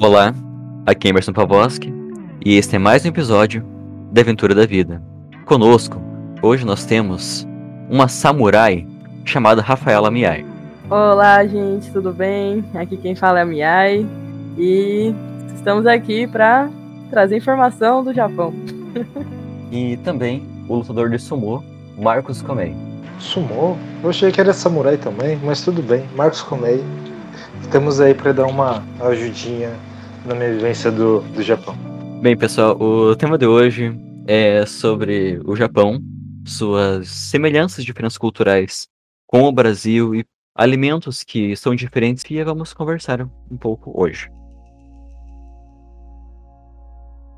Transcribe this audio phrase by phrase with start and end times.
[0.00, 0.32] Olá,
[0.86, 1.92] aqui é Emerson Pavoski
[2.46, 3.66] e este é mais um episódio
[4.12, 5.02] da Aventura da Vida.
[5.44, 6.00] Conosco,
[6.40, 7.44] hoje nós temos
[7.90, 8.86] uma samurai
[9.24, 10.46] chamada Rafaela Miai.
[10.88, 12.64] Olá, gente, tudo bem?
[12.74, 14.06] Aqui quem fala é a Miai
[14.56, 15.12] e
[15.52, 16.70] estamos aqui para
[17.10, 18.54] trazer informação do Japão.
[19.72, 21.60] e também o lutador de sumô,
[21.98, 22.72] Marcos Komei.
[23.18, 23.76] Sumô?
[24.00, 26.04] Eu achei que era samurai também, mas tudo bem.
[26.14, 26.84] Marcos Komei.
[27.62, 29.72] Estamos aí para dar uma ajudinha
[30.28, 31.74] na minha vivência do, do Japão.
[32.20, 36.00] Bem, pessoal, o tema de hoje é sobre o Japão,
[36.44, 38.86] suas semelhanças, diferenças culturais
[39.26, 44.30] com o Brasil e alimentos que são diferentes que vamos conversar um pouco hoje.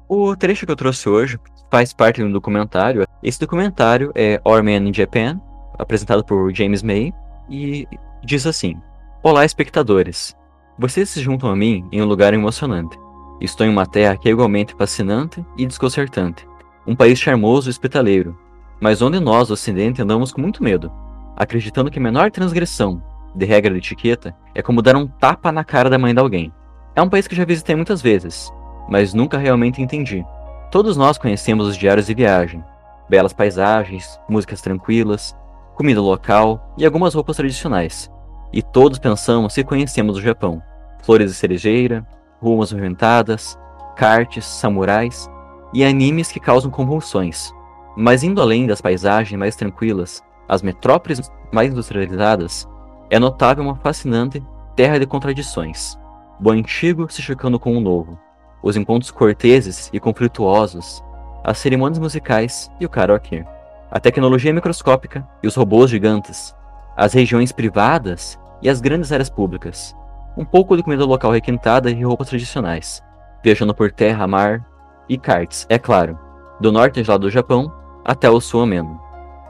[0.08, 1.38] O trecho que eu trouxe hoje
[1.70, 3.06] faz parte de um documentário.
[3.22, 5.40] Esse documentário é Our Man in Japan,
[5.78, 7.12] apresentado por James May,
[7.48, 7.86] e
[8.24, 8.76] diz assim:
[9.22, 10.34] Olá, espectadores.
[10.80, 12.98] Vocês se juntam a mim em um lugar emocionante.
[13.38, 16.48] Estou em uma terra que é igualmente fascinante e desconcertante.
[16.86, 18.34] Um país charmoso e hospitaleiro,
[18.80, 20.90] mas onde nós, ocidente, andamos com muito medo,
[21.36, 23.02] acreditando que a menor transgressão
[23.34, 26.50] de regra de etiqueta é como dar um tapa na cara da mãe de alguém.
[26.96, 28.50] É um país que já visitei muitas vezes,
[28.88, 30.24] mas nunca realmente entendi.
[30.70, 32.64] Todos nós conhecemos os diários de viagem,
[33.06, 35.36] belas paisagens, músicas tranquilas,
[35.74, 38.10] comida local e algumas roupas tradicionais.
[38.50, 40.62] E todos pensamos que conhecemos o Japão
[41.02, 42.06] flores de cerejeira,
[42.40, 43.58] ruas movimentadas,
[43.96, 45.28] karts, samurais
[45.72, 47.52] e animes que causam convulsões.
[47.96, 52.68] Mas indo além das paisagens mais tranquilas, as metrópoles mais industrializadas,
[53.10, 54.42] é notável uma fascinante
[54.74, 55.98] terra de contradições.
[56.42, 58.18] O antigo se chocando com o novo,
[58.62, 61.04] os encontros corteses e conflituosos,
[61.44, 63.44] as cerimônias musicais e o karaokê,
[63.90, 66.54] a tecnologia microscópica e os robôs gigantes,
[66.96, 69.94] as regiões privadas e as grandes áreas públicas,
[70.40, 73.02] um pouco de comida local requentada e roupas tradicionais,
[73.44, 74.66] viajando por terra, mar
[75.06, 76.18] e karts, é claro,
[76.58, 77.70] do norte lado do Japão
[78.06, 78.98] até o sul ameno.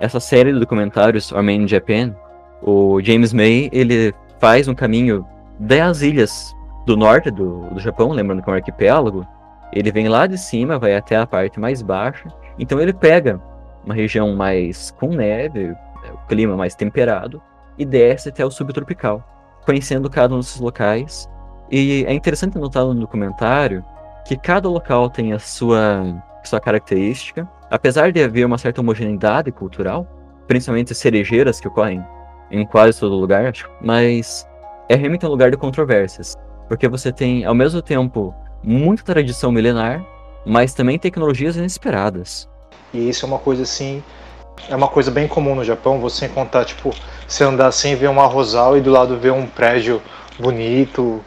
[0.00, 2.12] Essa série de documentários Armenian Japan,
[2.60, 5.25] o James May, ele faz um caminho
[5.60, 6.53] das ilhas
[6.84, 9.25] do norte do, do Japão, lembrando que é um arquipélago,
[9.72, 12.26] ele vem lá de cima, vai até a parte mais baixa,
[12.59, 13.41] então ele pega
[13.84, 15.70] uma região mais com neve,
[16.12, 17.41] o clima mais temperado,
[17.78, 19.25] e desce até o subtropical
[19.65, 21.28] conhecendo cada um desses locais.
[21.71, 23.84] E é interessante notar no documentário
[24.26, 30.06] que cada local tem a sua, sua característica, apesar de haver uma certa homogeneidade cultural,
[30.47, 32.04] principalmente as cerejeiras que ocorrem
[32.50, 34.47] em quase todo lugar, mas
[34.88, 36.37] é realmente um lugar de controvérsias,
[36.69, 40.04] porque você tem, ao mesmo tempo, muita tradição milenar,
[40.44, 42.49] mas também tecnologias inesperadas.
[42.93, 44.03] E isso é uma coisa assim
[44.69, 46.91] é uma coisa bem comum no Japão, você encontrar, tipo,
[47.27, 50.00] você andar assim, ver um arrozal e do lado ver um prédio
[50.38, 51.21] bonito.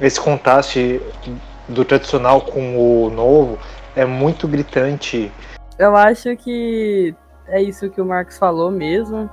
[0.00, 1.00] Esse contraste
[1.68, 3.58] do tradicional com o novo
[3.94, 5.30] é muito gritante.
[5.78, 7.14] Eu acho que
[7.46, 9.28] é isso que o Marcos falou mesmo.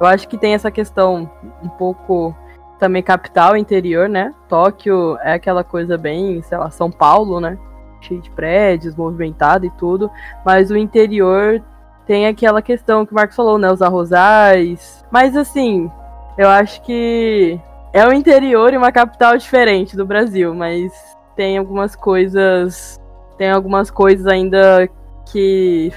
[0.00, 1.30] Eu acho que tem essa questão
[1.62, 2.34] um pouco
[2.78, 4.34] também capital interior, né?
[4.48, 7.58] Tóquio é aquela coisa bem, sei lá, São Paulo, né?
[8.00, 10.10] Cheio de prédios, movimentado e tudo.
[10.44, 11.62] Mas o interior
[12.06, 13.70] tem aquela questão que o Marcos falou, né?
[13.70, 15.04] Os arrozais.
[15.10, 15.90] Mas assim,
[16.38, 17.60] eu acho que
[17.92, 20.92] é o interior e uma capital diferente do Brasil, mas
[21.34, 23.00] tem algumas coisas.
[23.36, 24.88] Tem algumas coisas ainda
[25.30, 25.92] que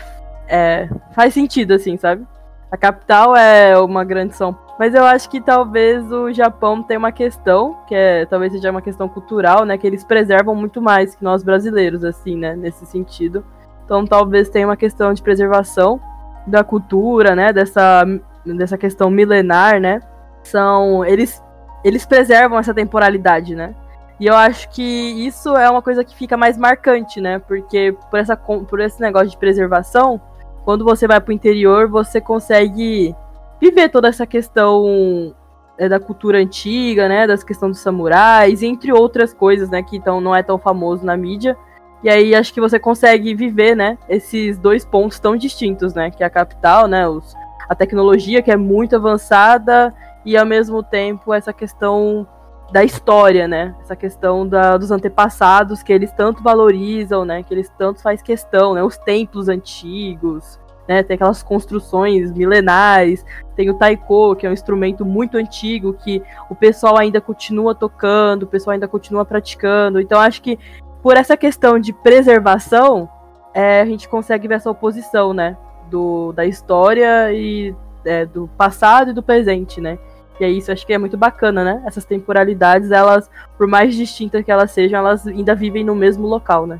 [0.48, 2.26] é, faz sentido, assim, sabe?
[2.72, 4.70] A capital é uma grande São Paulo.
[4.80, 8.82] Mas eu acho que talvez o Japão tenha uma questão, que é talvez seja uma
[8.82, 9.78] questão cultural, né?
[9.78, 12.56] Que eles preservam muito mais que nós brasileiros, assim, né?
[12.56, 13.44] Nesse sentido.
[13.90, 16.00] Então talvez tenha uma questão de preservação
[16.46, 17.52] da cultura, né?
[17.52, 18.06] Dessa,
[18.46, 20.00] dessa questão milenar, né?
[20.44, 21.04] São.
[21.04, 21.44] Eles,
[21.84, 23.74] eles preservam essa temporalidade, né?
[24.20, 27.40] E eu acho que isso é uma coisa que fica mais marcante, né?
[27.40, 30.22] Porque por, essa, por esse negócio de preservação,
[30.64, 33.16] quando você vai para o interior, você consegue
[33.60, 35.34] viver toda essa questão
[35.80, 37.26] é, da cultura antiga, né?
[37.26, 39.82] Das questões dos samurais, entre outras coisas, né?
[39.82, 41.58] Que então não é tão famoso na mídia.
[42.04, 46.24] E aí acho que você consegue viver, né, esses dois pontos tão distintos, né, que
[46.24, 47.34] é a capital, né, os,
[47.68, 49.94] a tecnologia que é muito avançada
[50.26, 52.26] e ao mesmo tempo essa questão
[52.72, 57.70] da história, né, essa questão da, dos antepassados que eles tanto valorizam, né, que eles
[57.78, 60.58] tanto faz questão, né, os templos antigos,
[60.88, 63.26] né, tem aquelas construções milenares,
[63.56, 68.44] tem o taiko, que é um instrumento muito antigo que o pessoal ainda continua tocando,
[68.44, 70.00] o pessoal ainda continua praticando.
[70.02, 70.58] Então acho que
[71.02, 73.10] por essa questão de preservação,
[73.54, 75.58] é, a gente consegue ver essa oposição, né?
[75.90, 77.76] Do, da história e
[78.06, 79.98] é, do passado e do presente, né?
[80.40, 81.84] E é isso, acho que é muito bacana, né?
[81.86, 86.66] Essas temporalidades, elas, por mais distintas que elas sejam, elas ainda vivem no mesmo local,
[86.66, 86.80] né?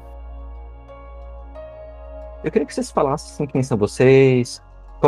[2.44, 4.62] Eu queria que vocês falassem assim, quem são vocês.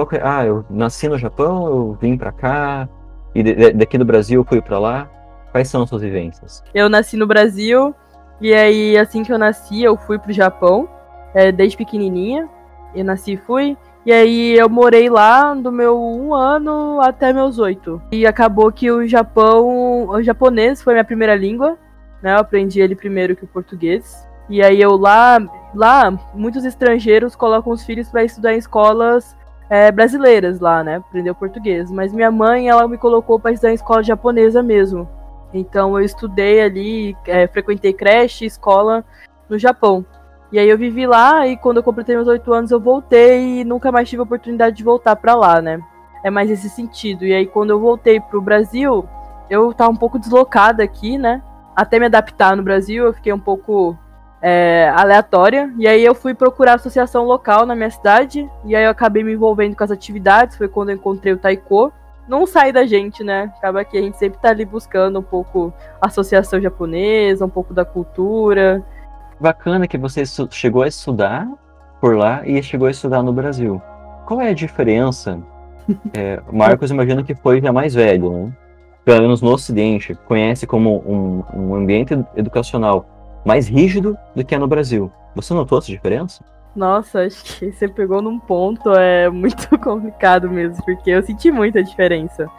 [0.09, 0.19] Que...
[0.21, 2.89] Ah, eu nasci no Japão, eu vim para cá,
[3.33, 5.09] e de, daqui do Brasil eu fui para lá.
[5.51, 6.63] Quais são as suas vivências?
[6.73, 7.95] Eu nasci no Brasil,
[8.41, 10.89] e aí assim que eu nasci, eu fui pro Japão,
[11.33, 12.49] é, desde pequenininha.
[12.93, 13.77] Eu nasci e fui.
[14.05, 18.01] E aí eu morei lá do meu um ano até meus oito.
[18.11, 21.77] E acabou que o Japão, o japonês foi minha primeira língua,
[22.21, 22.33] né?
[22.33, 24.27] Eu aprendi ele primeiro que o português.
[24.49, 25.39] E aí eu lá,
[25.73, 29.37] lá muitos estrangeiros colocam os filhos para estudar em escolas
[29.69, 30.95] é, brasileiras lá, né?
[30.97, 31.91] Aprender o português.
[31.91, 35.07] Mas minha mãe, ela me colocou para estudar em escola japonesa mesmo.
[35.53, 39.03] Então eu estudei ali, é, frequentei creche, escola
[39.49, 40.05] no Japão.
[40.51, 43.63] E aí eu vivi lá e quando eu completei meus oito anos eu voltei e
[43.63, 45.79] nunca mais tive a oportunidade de voltar para lá, né?
[46.23, 47.25] É mais esse sentido.
[47.25, 49.07] E aí quando eu voltei pro Brasil,
[49.49, 51.41] eu tava um pouco deslocada aqui, né?
[51.75, 53.97] Até me adaptar no Brasil, eu fiquei um pouco
[54.41, 55.71] é, aleatória.
[55.77, 58.49] E aí eu fui procurar associação local na minha cidade.
[58.65, 60.57] E aí eu acabei me envolvendo com as atividades.
[60.57, 61.93] Foi quando eu encontrei o Taiko.
[62.31, 63.51] Não sai da gente, né?
[63.57, 67.83] Acaba que a gente sempre tá ali buscando um pouco associação japonesa, um pouco da
[67.83, 68.81] cultura
[69.37, 71.45] bacana que você chegou a estudar
[71.99, 73.81] por lá e chegou a estudar no Brasil.
[74.25, 75.37] Qual é a diferença?
[76.13, 78.53] É, Marcos, imagino que foi já mais velho, né?
[79.03, 83.05] Pelo menos no Ocidente, conhece como um, um ambiente educacional
[83.43, 85.11] mais rígido do que é no Brasil.
[85.35, 86.45] Você notou essa diferença?
[86.75, 91.83] Nossa, acho que você pegou num ponto é muito complicado mesmo, porque eu senti muita
[91.83, 92.49] diferença.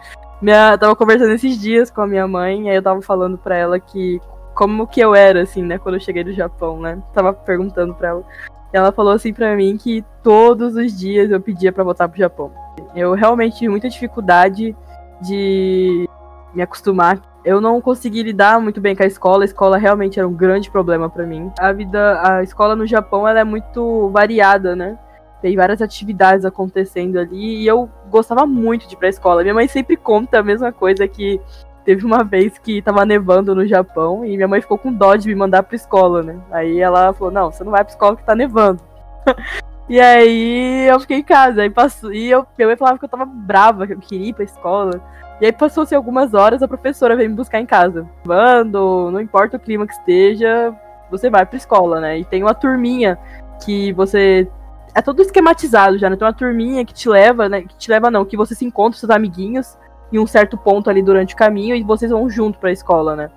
[0.41, 3.79] Minha, tava conversando esses dias com a minha mãe, aí eu tava falando para ela
[3.79, 4.19] que
[4.53, 7.01] como que eu era, assim, né, quando eu cheguei do Japão, né?
[7.13, 8.23] Tava perguntando pra ela.
[8.71, 12.17] E ela falou assim pra mim que todos os dias eu pedia para voltar pro
[12.17, 12.51] Japão.
[12.95, 14.75] Eu realmente tive muita dificuldade
[15.21, 16.07] de
[16.53, 17.21] me acostumar.
[17.45, 19.43] Eu não consegui lidar muito bem com a escola.
[19.43, 21.51] A escola realmente era um grande problema para mim.
[21.59, 24.97] A vida, a escola no Japão, ela é muito variada, né?
[25.41, 29.41] Tem várias atividades acontecendo ali e eu gostava muito de ir pra escola.
[29.41, 31.41] Minha mãe sempre conta a mesma coisa que
[31.85, 35.27] Teve uma vez que tava nevando no Japão e minha mãe ficou com dó de
[35.27, 36.39] me mandar pra escola, né?
[36.49, 38.81] Aí ela falou: Não, você não vai pra escola que tá nevando.
[39.89, 41.61] e aí eu fiquei em casa.
[41.61, 44.33] Aí passou, e eu, minha mãe falava que eu tava brava, que eu queria ir
[44.33, 45.01] pra escola.
[45.41, 48.07] E aí passou-se algumas horas, a professora veio me buscar em casa.
[48.23, 50.73] Vando, não importa o clima que esteja,
[51.09, 52.19] você vai pra escola, né?
[52.19, 53.17] E tem uma turminha
[53.63, 54.47] que você.
[54.95, 56.15] É todo esquematizado já, né?
[56.15, 57.61] Tem uma turminha que te leva, né?
[57.61, 59.77] Que te leva não, que você se encontra com seus amiguinhos
[60.11, 63.29] em um certo ponto ali durante o caminho e vocês vão junto pra escola, né?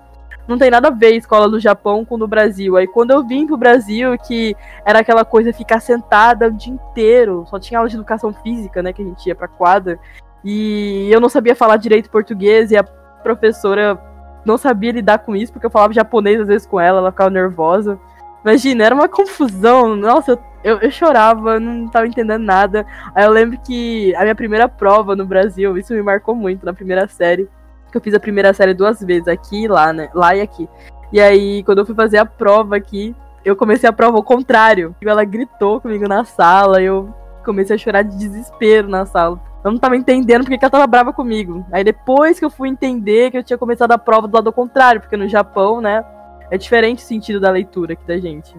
[0.47, 2.77] Não tem nada a ver a escola do Japão com do Brasil.
[2.77, 4.55] Aí quando eu vim pro Brasil, que
[4.85, 8.93] era aquela coisa ficar sentada o dia inteiro, só tinha aula de educação física, né,
[8.93, 9.99] que a gente ia pra quadra,
[10.47, 13.99] e eu não sabia falar direito português e a professora
[14.45, 17.29] não sabia lidar com isso, porque eu falava japonês às vezes com ela, ela ficava
[17.29, 17.99] nervosa.
[18.43, 19.95] Imagina, era uma confusão.
[19.95, 22.85] Nossa, eu eu, chorava, não tava entendendo nada.
[23.15, 26.73] Aí eu lembro que a minha primeira prova no Brasil, isso me marcou muito na
[26.73, 27.49] primeira série.
[27.91, 30.09] Que eu fiz a primeira série duas vezes, aqui e lá, né?
[30.13, 30.67] Lá e aqui.
[31.11, 33.15] E aí, quando eu fui fazer a prova aqui,
[33.45, 34.93] eu comecei a prova ao contrário.
[35.01, 37.13] Ela gritou comigo na sala, eu
[37.45, 39.39] comecei a chorar de desespero na sala.
[39.63, 41.65] Eu não tava entendendo porque ela tava brava comigo.
[41.71, 45.01] Aí depois que eu fui entender que eu tinha começado a prova do lado contrário,
[45.01, 46.03] porque no Japão, né,
[46.49, 48.55] é diferente o sentido da leitura aqui da gente.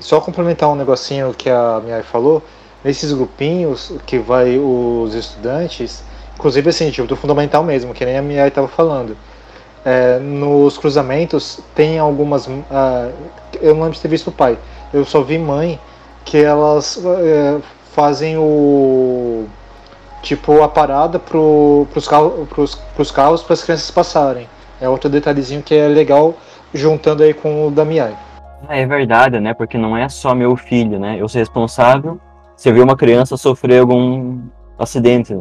[0.00, 2.42] Só complementar um negocinho que a minha falou,
[2.84, 8.22] nesses grupinhos que vai os estudantes, inclusive assim, tipo, do fundamental mesmo, que nem a
[8.22, 9.16] minha estava falando.
[9.84, 12.46] É, nos cruzamentos tem algumas.
[12.46, 13.12] Uh,
[13.60, 14.58] eu não lembro de ter visto o pai,
[14.92, 15.80] eu só vi mãe
[16.24, 17.58] que elas é,
[17.92, 19.46] fazem o.
[20.22, 22.08] Tipo, a parada pro, pros,
[22.48, 24.48] pros, pros carros para as crianças passarem.
[24.80, 26.34] É outro detalhezinho que é legal
[26.72, 28.16] juntando aí com o da Miai.
[28.68, 29.54] É verdade, né?
[29.54, 31.16] Porque não é só meu filho, né?
[31.20, 32.20] Eu sou responsável
[32.56, 34.40] se eu ver uma criança sofrer algum
[34.78, 35.38] acidente.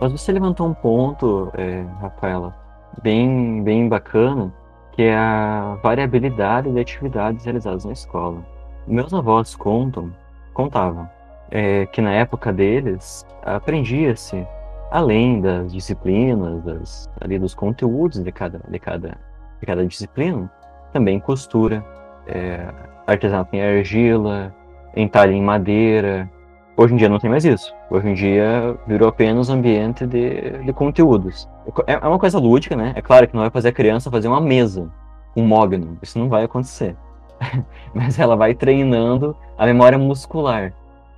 [0.00, 2.54] Mas você levantou um ponto, é, Rafaela,
[3.02, 4.52] bem, bem bacana,
[4.92, 8.38] que é a variabilidade de atividades realizadas na escola.
[8.86, 10.10] Meus avós contam,
[10.52, 11.08] contavam,
[11.50, 14.46] é, que na época deles aprendia-se,
[14.90, 19.18] além das disciplinas, das, ali dos conteúdos de cada, de cada
[19.60, 20.50] de cada disciplina,
[20.92, 21.84] também costura,
[22.26, 22.66] é,
[23.06, 24.54] artesanato em argila,
[24.96, 26.28] entalhe em madeira.
[26.76, 27.74] Hoje em dia não tem mais isso.
[27.90, 31.48] Hoje em dia virou apenas ambiente de, de conteúdos.
[31.86, 32.92] É, é uma coisa lúdica, né?
[32.96, 34.90] É claro que não vai fazer a criança fazer uma mesa,
[35.36, 35.98] um mogno.
[36.02, 36.96] Isso não vai acontecer.
[37.94, 40.72] Mas ela vai treinando a memória muscular.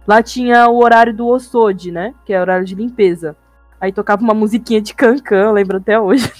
[0.06, 2.14] Lá tinha o horário do Osode, né?
[2.24, 3.36] Que é o horário de limpeza.
[3.80, 6.30] Aí tocava uma musiquinha de cancan, lembro até hoje.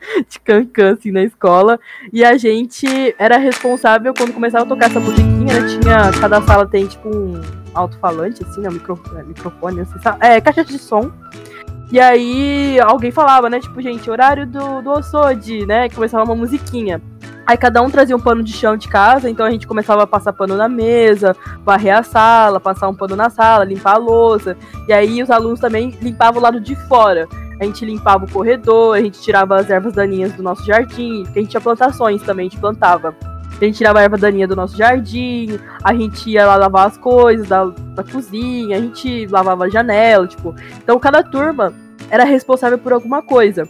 [0.28, 1.78] de cancan, assim, na escola.
[2.12, 2.86] E a gente
[3.18, 5.68] era responsável quando começava a tocar essa musiquinha, né?
[5.68, 6.20] Tinha.
[6.20, 7.40] Cada sala tem, tipo, um
[7.74, 8.70] alto-falante, assim, né?
[8.70, 11.10] Micro, é, microfone, assim, é, caixa de som.
[11.90, 13.60] E aí alguém falava, né?
[13.60, 15.88] Tipo, gente, horário do, do Ossode, né?
[15.88, 17.00] Começava uma musiquinha.
[17.48, 20.06] Aí cada um trazia um pano de chão de casa, então a gente começava a
[20.06, 24.54] passar pano na mesa, varrer a sala, passar um pano na sala, limpar a louça.
[24.86, 27.26] E aí os alunos também limpavam o lado de fora.
[27.58, 31.38] A gente limpava o corredor, a gente tirava as ervas daninhas do nosso jardim, porque
[31.38, 33.16] a gente tinha plantações também, a gente plantava.
[33.58, 36.98] A gente tirava a erva daninha do nosso jardim, a gente ia lá lavar as
[36.98, 40.54] coisas da, da cozinha, a gente lavava a janela, tipo.
[40.82, 41.72] Então cada turma
[42.10, 43.66] era responsável por alguma coisa.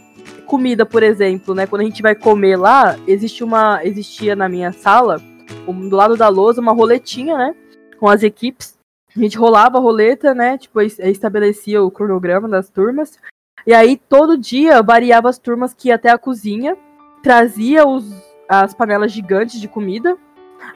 [0.49, 1.67] Comida, por exemplo, né?
[1.67, 3.85] Quando a gente vai comer lá, existe uma.
[3.85, 5.21] Existia na minha sala,
[5.67, 7.55] do lado da lousa, uma roletinha, né?
[7.99, 8.75] Com as equipes.
[9.15, 10.57] A gente rolava a roleta, né?
[10.57, 13.19] Tipo, estabelecia o cronograma das turmas.
[13.67, 16.75] E aí, todo dia, variava as turmas que ia até a cozinha,
[17.21, 18.11] trazia os,
[18.47, 20.17] as panelas gigantes de comida.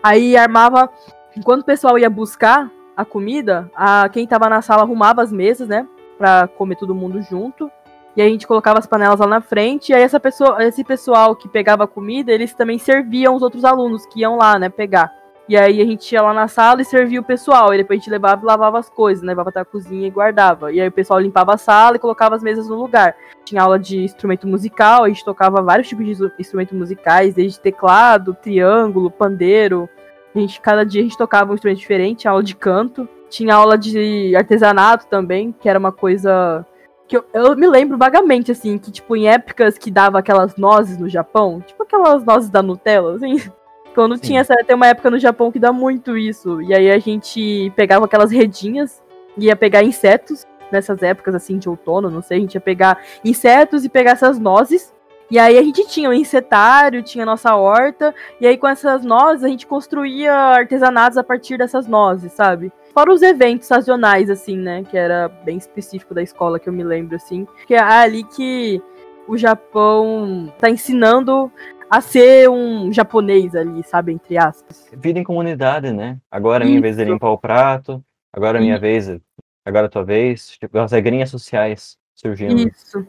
[0.04, 0.88] Aí armava.
[1.36, 5.68] Enquanto o pessoal ia buscar a comida, a, quem tava na sala arrumava as mesas,
[5.68, 5.88] né?
[6.16, 7.72] Pra comer todo mundo junto.
[8.16, 9.92] E aí a gente colocava as panelas lá na frente.
[9.92, 14.06] E aí essa pessoa, esse pessoal que pegava comida, eles também serviam os outros alunos
[14.06, 15.12] que iam lá, né, pegar.
[15.48, 17.74] E aí a gente ia lá na sala e servia o pessoal.
[17.74, 19.32] E depois a gente levava e lavava as coisas, né?
[19.32, 20.72] Levava até a cozinha e guardava.
[20.72, 23.14] E aí o pessoal limpava a sala e colocava as mesas no lugar.
[23.44, 28.38] Tinha aula de instrumento musical, a gente tocava vários tipos de instrumentos musicais, desde teclado,
[28.42, 29.90] triângulo, pandeiro.
[30.34, 33.08] A gente, cada dia a gente tocava um instrumento diferente, aula de canto.
[33.30, 36.66] Tinha aula de artesanato também, que era uma coisa
[37.08, 40.98] que eu, eu, me lembro vagamente, assim, que, tipo, em épocas que dava aquelas nozes
[40.98, 43.38] no Japão, tipo aquelas nozes da Nutella, assim,
[43.94, 44.22] quando Sim.
[44.22, 46.62] tinha essa, tem uma época no Japão que dá muito isso.
[46.62, 49.02] E aí a gente pegava aquelas redinhas,
[49.38, 53.86] ia pegar insetos nessas épocas assim de outono, não sei, a gente ia pegar insetos
[53.86, 54.94] e pegar essas nozes.
[55.30, 58.68] E aí a gente tinha o um insetário, tinha a nossa horta, e aí com
[58.68, 62.72] essas nozes a gente construía artesanatos a partir dessas nozes, sabe?
[62.94, 64.84] Fora os eventos sazonais, assim, né?
[64.84, 67.48] Que era bem específico da escola, que eu me lembro, assim.
[67.66, 68.80] Que é ali que
[69.28, 71.52] o Japão tá ensinando
[71.90, 74.92] a ser um japonês ali, sabe, entre aspas.
[74.94, 76.20] Vida em comunidade, né?
[76.30, 79.10] Agora é minha vez de limpar o prato, agora é minha vez,
[79.66, 80.50] agora é tua vez.
[80.60, 82.70] Tipo, as regrinhas sociais surgindo.
[82.70, 83.08] Isso.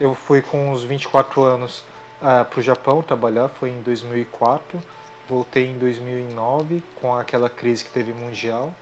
[0.00, 1.80] Eu fui com uns 24 anos
[2.22, 4.80] uh, pro Japão trabalhar, foi em 2004.
[5.28, 8.74] Voltei em 2009 com aquela crise que teve mundial.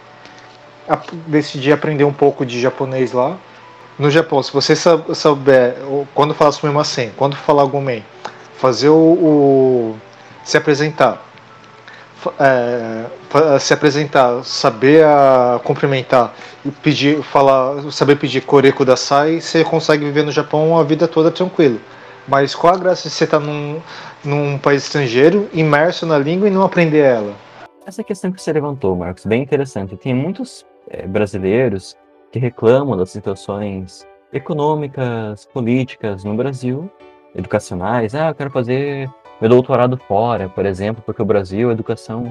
[1.26, 3.38] Decidi aprender um pouco de japonês lá
[3.99, 5.76] no Japão, se você souber,
[6.14, 8.04] quando falar assim, quando falar algum men,
[8.57, 9.99] fazer o, o
[10.45, 11.21] se apresentar,
[12.38, 16.33] é, se apresentar, saber a, cumprimentar
[16.64, 21.09] e pedir, falar, saber pedir koreko da sai, você consegue viver no Japão a vida
[21.09, 21.80] toda tranquilo.
[22.28, 23.80] Mas qual a graça de você estar num,
[24.25, 27.34] num país estrangeiro, imerso na língua e não aprender ela?
[27.87, 29.96] Essa questão que você levantou, Marcos, bem interessante.
[29.96, 31.96] Tem muitos é, brasileiros
[32.30, 36.90] que reclamam das situações econômicas, políticas no Brasil,
[37.34, 38.14] educacionais.
[38.14, 39.08] Ah, eu quero fazer
[39.40, 42.25] meu doutorado fora, por exemplo, porque o Brasil, a educação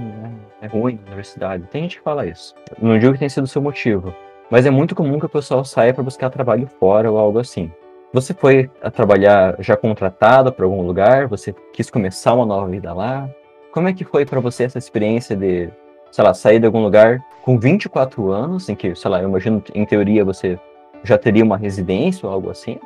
[0.62, 1.63] é, é ruim na universidade.
[1.72, 2.53] Tem gente que fala isso.
[2.79, 4.13] Não digo que tenha sido o seu motivo,
[4.51, 7.72] mas é muito comum que o pessoal saia para buscar trabalho fora ou algo assim.
[8.14, 11.28] Você foi a trabalhar já contratado para algum lugar?
[11.28, 13.30] Você quis começar uma nova vida lá?
[13.72, 15.70] Como é que foi para você essa experiência de
[16.12, 19.64] sei lá, sair de algum lugar com 24 anos, em que, sei lá, eu imagino,
[19.74, 20.60] em teoria, você
[21.04, 22.80] já teria uma residência ou algo assim?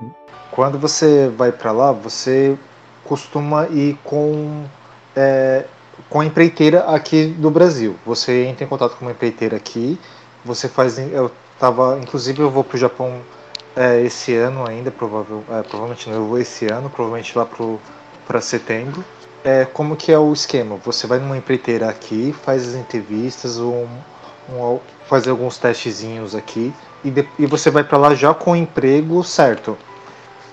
[0.51, 2.57] Quando você vai para lá, você
[3.03, 4.63] costuma ir com,
[5.15, 5.65] é,
[6.09, 7.95] com a empreiteira aqui do Brasil.
[8.05, 9.99] Você entra em contato com uma empreiteira aqui,
[10.43, 10.99] você faz.
[10.99, 13.21] Eu tava, inclusive, eu vou para o Japão
[13.75, 17.47] é, esse ano ainda, provável, é, provavelmente não, eu vou esse ano, provavelmente lá
[18.27, 19.03] para setembro
[19.43, 20.77] é, como que é o esquema?
[20.83, 23.87] Você vai numa empreiteira aqui, faz as entrevistas, um,
[24.49, 26.73] um, faz alguns testezinhos aqui
[27.03, 29.77] e, de, e você vai para lá já com o emprego certo.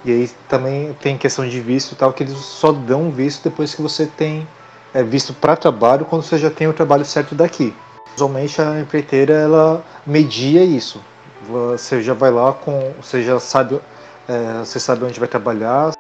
[0.04, 3.74] E aí também tem questão de visto e tal, que eles só dão visto depois
[3.74, 4.46] que você tem
[4.94, 7.74] é, visto para trabalho, quando você já tem o trabalho certo daqui.
[8.16, 11.00] Usualmente a empreiteira ela media isso.
[11.48, 13.80] Você já vai lá com, você já sabe,
[14.28, 15.92] é, você sabe onde vai trabalhar,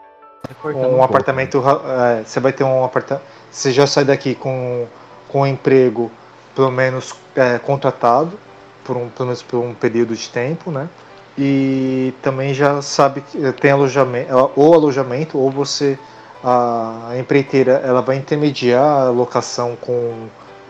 [0.64, 4.86] um, um apartamento, é, você vai ter um apartamento, você já sai daqui com,
[5.28, 6.10] com um emprego
[6.54, 8.38] pelo menos é, contratado
[8.84, 10.88] por um pelo menos por um período de tempo, né?
[11.36, 15.98] E também já sabe que tem alojamento, ou alojamento ou você
[16.42, 20.28] a empreiteira ela vai intermediar a locação com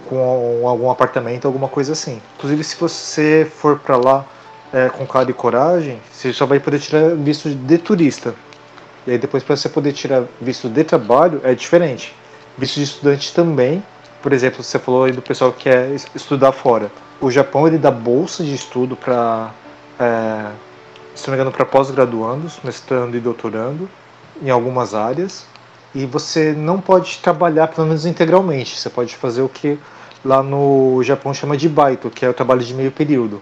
[0.08, 2.20] com algum apartamento, alguma coisa assim.
[2.36, 4.24] Inclusive, se você for para lá
[4.72, 8.34] é, com cara e coragem, você só vai poder tirar visto de turista.
[9.06, 12.14] E aí depois para você poder tirar visto de trabalho é diferente.
[12.56, 13.82] Visto de estudante também.
[14.22, 16.90] Por exemplo, você falou aí do pessoal que quer estudar fora.
[17.20, 19.52] O Japão ele dá bolsa de estudo para,
[19.98, 20.50] é,
[21.14, 23.88] se não me engano, para pós-graduandos, mestrando e doutorando
[24.42, 25.46] em algumas áreas.
[25.94, 28.78] E você não pode trabalhar, pelo menos integralmente.
[28.78, 29.78] Você pode fazer o que
[30.24, 33.40] lá no Japão chama de baito, que é o trabalho de meio período.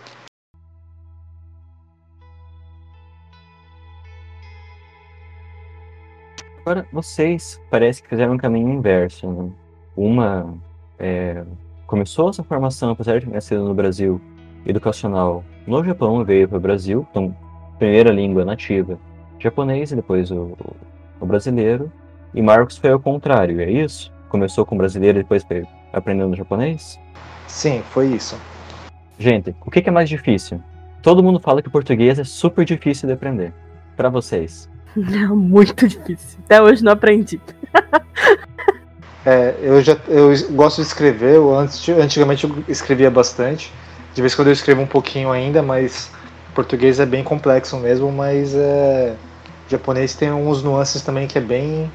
[6.67, 9.31] Agora, vocês parece que fizeram um caminho inverso.
[9.31, 9.51] Né?
[9.97, 10.53] Uma
[10.99, 11.45] é,
[11.87, 14.21] começou essa formação, apesar de ter sido no Brasil,
[14.67, 17.33] educacional no Japão, veio para o Brasil, então,
[17.79, 18.99] primeira língua nativa
[19.39, 20.59] japonês e depois o,
[21.21, 21.93] o brasileiro.
[22.35, 24.13] E Marcos foi ao contrário, é isso?
[24.29, 26.99] Começou com brasileiro e depois foi aprendendo japonês?
[27.47, 28.37] Sim, foi isso.
[29.17, 30.61] Gente, o que é mais difícil?
[31.01, 33.53] Todo mundo fala que o português é super difícil de aprender.
[33.97, 34.69] Para vocês.
[34.97, 36.39] É muito difícil.
[36.45, 37.41] Até hoje não aprendi.
[39.25, 41.37] é, eu já eu gosto de escrever.
[41.37, 43.73] Eu antes, antigamente eu escrevia bastante.
[44.15, 46.11] De vez em quando eu escrevo um pouquinho ainda, mas
[46.55, 48.11] português é bem complexo mesmo.
[48.11, 49.15] Mas é,
[49.69, 51.91] japonês tem uns nuances também que é bem.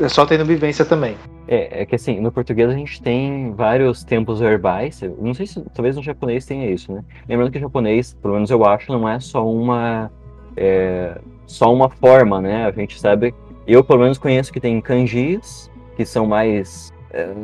[0.00, 1.16] É só tendo vivência também.
[1.48, 5.00] É, é que assim, no português a gente tem vários tempos verbais.
[5.18, 7.02] Não sei se talvez no japonês tenha isso, né?
[7.28, 10.12] Lembrando que o japonês, pelo menos eu acho, não é só uma
[10.56, 12.66] é, só uma forma, né?
[12.66, 13.34] A gente sabe,
[13.66, 16.92] eu pelo menos conheço que tem kanjis, que são mais...
[17.10, 17.34] É,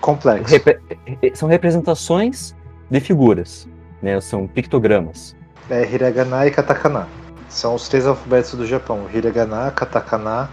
[0.00, 0.50] Complexos.
[0.50, 0.80] Rep
[1.34, 2.54] são representações
[2.90, 3.68] de figuras,
[4.00, 4.20] né?
[4.20, 5.36] São pictogramas.
[5.68, 7.08] É hiragana e katakana.
[7.48, 10.48] São os três alfabetos do Japão: hiragana, katakana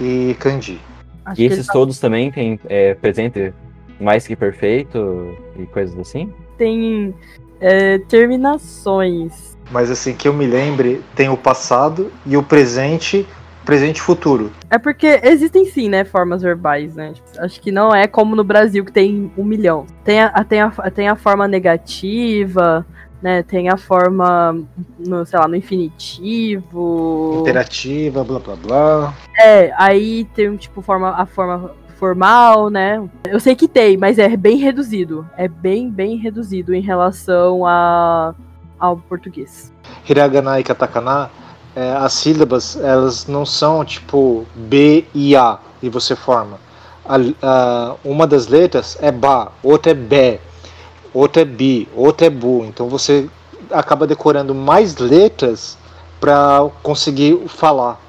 [0.00, 0.80] e kanji.
[1.24, 3.52] Acho e esses todos também têm é, presente
[4.00, 6.32] mais que perfeito e coisas assim?
[6.56, 7.14] Tem
[7.60, 13.26] é, terminações mas assim, que eu me lembre, tem o passado e o presente,
[13.64, 14.52] presente e futuro.
[14.70, 17.12] É porque existem sim, né, formas verbais, né?
[17.38, 19.86] Acho que não é como no Brasil que tem um milhão.
[20.04, 22.86] Tem a, tem a, tem a forma negativa,
[23.22, 23.42] né?
[23.42, 24.58] Tem a forma,
[24.98, 27.38] no, sei lá, no infinitivo.
[27.40, 29.14] Interativa, blá blá blá.
[29.38, 33.02] É, aí tem tipo forma, a forma formal, né?
[33.26, 35.28] Eu sei que tem, mas é bem reduzido.
[35.36, 38.34] É bem, bem reduzido em relação a
[38.78, 39.72] ao português.
[40.08, 41.30] Hiragana e katakana,
[41.74, 46.58] é, as sílabas elas não são tipo B e A e você forma.
[47.04, 50.40] A, a, uma das letras é Ba, outra é Bé,
[51.16, 52.64] outra é Bi, outra é Bu.
[52.64, 53.28] Então você
[53.70, 55.78] acaba decorando mais letras
[56.20, 58.00] para conseguir falar.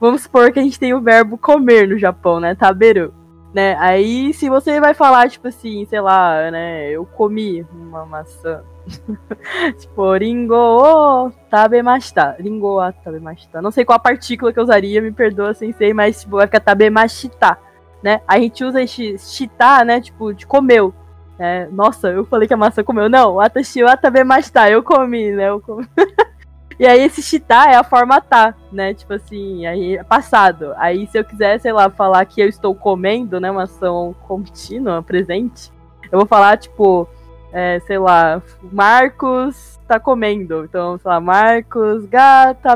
[0.00, 2.54] Vamos supor que a gente tem o verbo comer no Japão, né?
[2.54, 3.12] Taberu.
[3.52, 3.76] Né?
[3.80, 6.90] Aí se você vai falar, tipo assim, sei lá, né?
[6.90, 8.62] Eu comi uma maçã
[9.78, 12.36] tipo, ringo o tabemashita.
[12.38, 13.60] Ringo a tabemashita.
[13.60, 16.46] Não sei qual a partícula que eu usaria, me perdoa sem sei, mas tipo, vai
[16.46, 17.58] ficar tabemashita,
[18.02, 18.20] né?
[18.26, 20.00] A gente usa esse shita, né?
[20.00, 20.94] Tipo, de comeu.
[21.40, 21.66] Né?
[21.72, 23.08] Nossa, eu falei que a maçã comeu.
[23.08, 24.68] Não, atashi wa tabemashita.
[24.68, 25.48] Eu comi, né?
[25.48, 25.88] Eu comi.
[26.78, 28.94] E aí esse shita é a forma tá, né?
[28.94, 30.72] Tipo assim, aí é passado.
[30.78, 33.50] Aí se eu quiser, sei lá, falar que eu estou comendo, né?
[33.50, 35.70] Uma ação contínua, presente,
[36.10, 37.06] eu vou falar, tipo,
[37.52, 38.40] é, sei lá,
[38.72, 40.64] Marcos tá comendo.
[40.64, 42.70] Então, sei lá, Marcos gata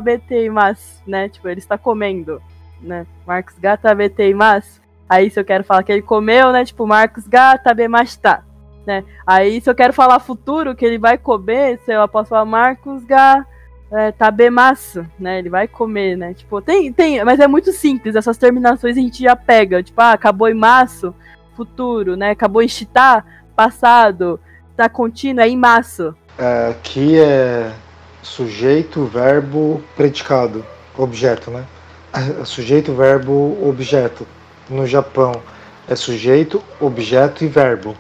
[0.53, 1.31] mas, né?
[1.31, 2.42] Tipo, ele está comendo,
[2.83, 3.07] né?
[3.27, 3.96] Marcos gata
[4.37, 4.83] mas.
[5.09, 6.62] Aí se eu quero falar que ele comeu, né?
[6.62, 7.74] Tipo, Marcos gata
[8.20, 8.42] tá,
[8.87, 9.05] né?
[9.27, 13.05] Aí se eu quero falar futuro que ele vai comer, sei lá, posso falar Marcos
[13.05, 13.47] gata
[13.90, 15.38] é, tabemaço, né?
[15.38, 16.35] Ele vai comer, né?
[16.35, 18.16] Tipo, tem, tem, mas é muito simples.
[18.16, 19.83] Essas terminações a gente já pega.
[19.83, 21.14] Tipo, ah, acabou em maço,
[21.57, 22.31] futuro, né?
[22.31, 24.40] Acabou em chitá, passado
[24.77, 26.14] da contínua é em massa.
[26.38, 27.73] É, aqui é
[28.23, 30.64] sujeito, verbo, predicado,
[30.97, 31.64] objeto, né?
[32.12, 34.27] É sujeito, verbo, objeto.
[34.68, 35.42] No Japão
[35.88, 37.94] é sujeito, objeto e verbo.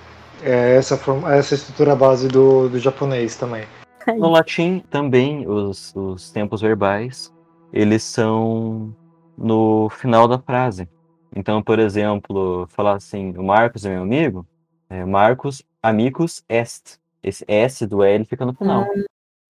[0.44, 3.64] É essa, forma, essa estrutura base do, do japonês também.
[4.18, 7.32] No latim também os, os tempos verbais
[7.74, 8.94] eles são
[9.36, 10.88] no final da frase.
[11.34, 14.46] Então, por exemplo, falar assim, o Marcos é meu amigo,
[14.88, 17.00] é Marcos amicus est.
[17.20, 18.82] Esse S do L fica no final.
[18.82, 19.04] Hum.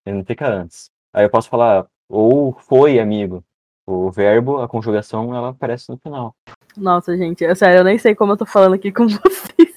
[0.05, 0.89] Ele não fica antes.
[1.13, 3.43] Aí eu posso falar, ou foi amigo.
[3.85, 6.33] O verbo, a conjugação, ela aparece no final.
[6.75, 9.74] Nossa, gente, é sério, eu nem sei como eu tô falando aqui com vocês.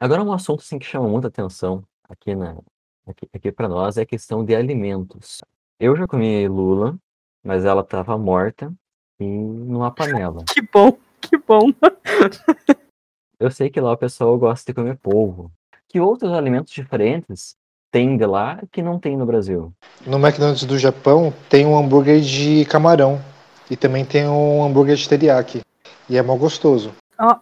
[0.00, 2.56] Agora um assunto assim, que chama muita atenção aqui na,
[3.10, 5.40] Aqui, aqui para nós é questão de alimentos.
[5.80, 6.96] Eu já comi lula,
[7.42, 8.72] mas ela estava morta
[9.18, 10.44] e numa panela.
[10.52, 11.72] Que bom, que bom.
[13.38, 15.50] Eu sei que lá o pessoal gosta de comer polvo.
[15.88, 17.56] Que outros alimentos diferentes
[17.90, 19.72] tem de lá que não tem no Brasil?
[20.06, 23.20] No McDonald's do Japão tem um hambúrguer de camarão.
[23.68, 25.62] E também tem um hambúrguer de teriyaki.
[26.08, 26.92] E é mal gostoso.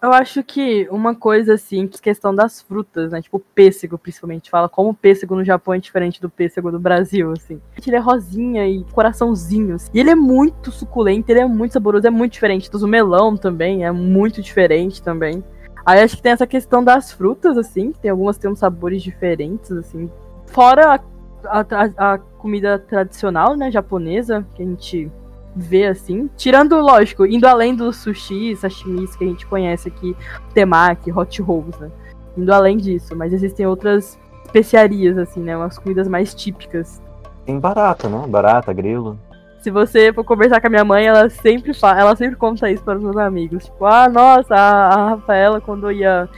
[0.03, 3.23] Eu acho que uma coisa assim, que questão das frutas, né?
[3.23, 4.51] Tipo, pêssego, principalmente.
[4.51, 7.61] Fala como o pêssego no Japão é diferente do pêssego do Brasil, assim.
[7.87, 9.77] Ele é rosinha e coraçãozinho.
[9.77, 9.89] assim.
[9.95, 12.69] E ele é muito suculento, ele é muito saboroso, é muito diferente.
[12.75, 15.45] O melão também é muito diferente também.
[15.87, 18.59] Aí acho que tem essa questão das frutas, assim, que tem algumas que têm uns
[18.59, 20.11] sabores diferentes, assim.
[20.47, 21.01] Fora
[21.45, 25.11] a, a- a comida tradicional, né, japonesa, que a gente
[25.59, 26.31] vê assim.
[26.37, 30.17] Tirando, lógico, indo além dos sushi, sashimis que a gente conhece aqui,
[30.55, 31.91] temaki, hot rolls, né?
[32.37, 35.57] Indo além disso, mas existem outras especiarias, assim, né?
[35.57, 37.03] Umas comidas mais típicas.
[37.45, 38.25] Tem barata, né?
[38.29, 39.19] Barata, grilo.
[39.61, 42.83] Se você for conversar com a minha mãe, ela sempre fala, ela sempre conta isso
[42.85, 43.65] para os meus amigos.
[43.65, 46.29] Tipo, ah, nossa, a, a Rafaela, quando eu ia.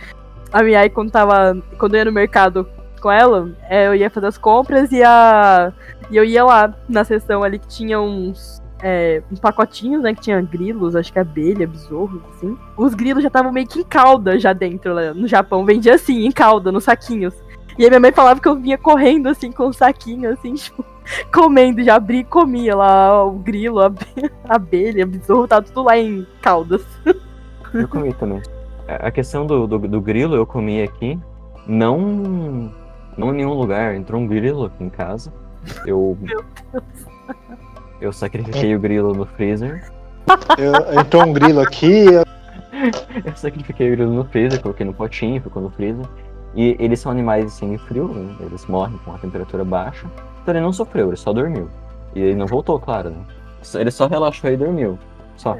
[0.50, 1.56] A Miai, quando tava.
[1.78, 2.66] Quando eu ia no mercado
[3.00, 5.72] com ela, é, eu ia fazer as compras e a.
[6.10, 8.62] E eu ia lá na seção ali que tinha uns.
[8.82, 10.14] É, uns pacotinhos, né?
[10.14, 12.56] Que tinha grilos, acho que abelha, besouros, assim.
[12.76, 15.64] Os grilos já estavam meio que em calda já dentro, lá no Japão.
[15.64, 17.34] Vendia assim, em calda, nos saquinhos.
[17.78, 20.84] E aí minha mãe falava que eu vinha correndo assim com um saquinho, assim, tipo,
[21.32, 25.84] comendo, já abri e comia lá o grilo, a abe- a abelha, besouro, tava tudo
[25.84, 26.84] lá em caldas.
[27.72, 28.42] Eu comi também.
[28.88, 31.16] A a questão do, do, do grilo eu comi aqui.
[31.68, 32.72] Não,
[33.16, 33.94] não em nenhum lugar.
[33.94, 35.32] Entrou um grilo aqui em casa.
[35.86, 36.84] Eu, Meu Deus.
[38.00, 39.90] eu sacrifiquei o grilo no freezer.
[40.58, 42.04] Eu, entrou um grilo aqui,
[43.24, 46.04] Eu sacrifiquei o grilo no freezer, coloquei no potinho, ficou no freezer.
[46.54, 48.34] E eles são animais assim, frio, né?
[48.40, 50.06] Eles morrem com a temperatura baixa.
[50.42, 51.68] Então ele não sofreu, ele só dormiu.
[52.14, 53.18] E ele não voltou, claro, né?
[53.62, 54.98] Só- Ele só relaxou e dormiu.
[55.36, 55.56] Só.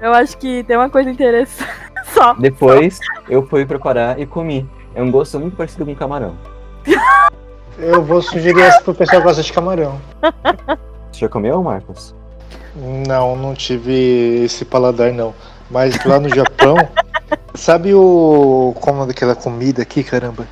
[0.00, 1.70] Eu acho que tem uma coisa interessante.
[2.06, 2.34] Só.
[2.34, 4.68] Depois eu fui preparar e comi.
[4.94, 6.34] É um gosto muito parecido com camarão.
[7.78, 10.00] eu vou sugerir essa pro pessoal que gosta de camarão.
[11.16, 12.14] Você já comeu, Marcos?
[13.08, 15.32] Não, não tive esse paladar não.
[15.70, 16.76] Mas lá no Japão,
[17.54, 20.46] sabe o como é daquela comida aqui, caramba?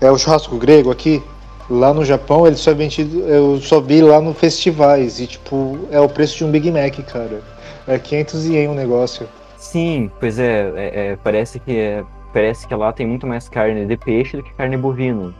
[0.00, 1.22] É o churrasco grego aqui.
[1.68, 5.78] Lá no Japão ele só é vendido, eu só vi lá no festivais e tipo
[5.90, 7.42] é o preço de um Big Mac, cara.
[7.86, 9.28] É 500 ien o negócio.
[9.58, 13.84] Sim, pois é, é- é, parece que é- parece que lá tem muito mais carne
[13.84, 15.34] de peixe do que carne bovina.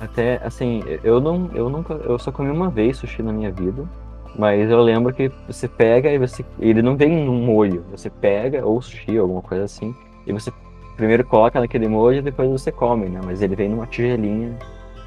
[0.00, 3.84] Até assim, eu não, eu nunca, eu só comi uma vez sushi na minha vida,
[4.34, 8.64] mas eu lembro que você pega e você, ele não vem num molho, você pega
[8.64, 9.94] ou sushi, alguma coisa assim,
[10.26, 10.50] e você
[10.96, 13.20] primeiro coloca naquele molho e depois você come, né?
[13.24, 14.56] Mas ele vem numa tigelinha.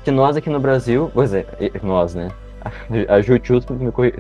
[0.03, 1.45] Que nós aqui no Brasil, pois é,
[1.81, 2.29] nós, né?
[3.07, 4.15] A Jutsu me, corri-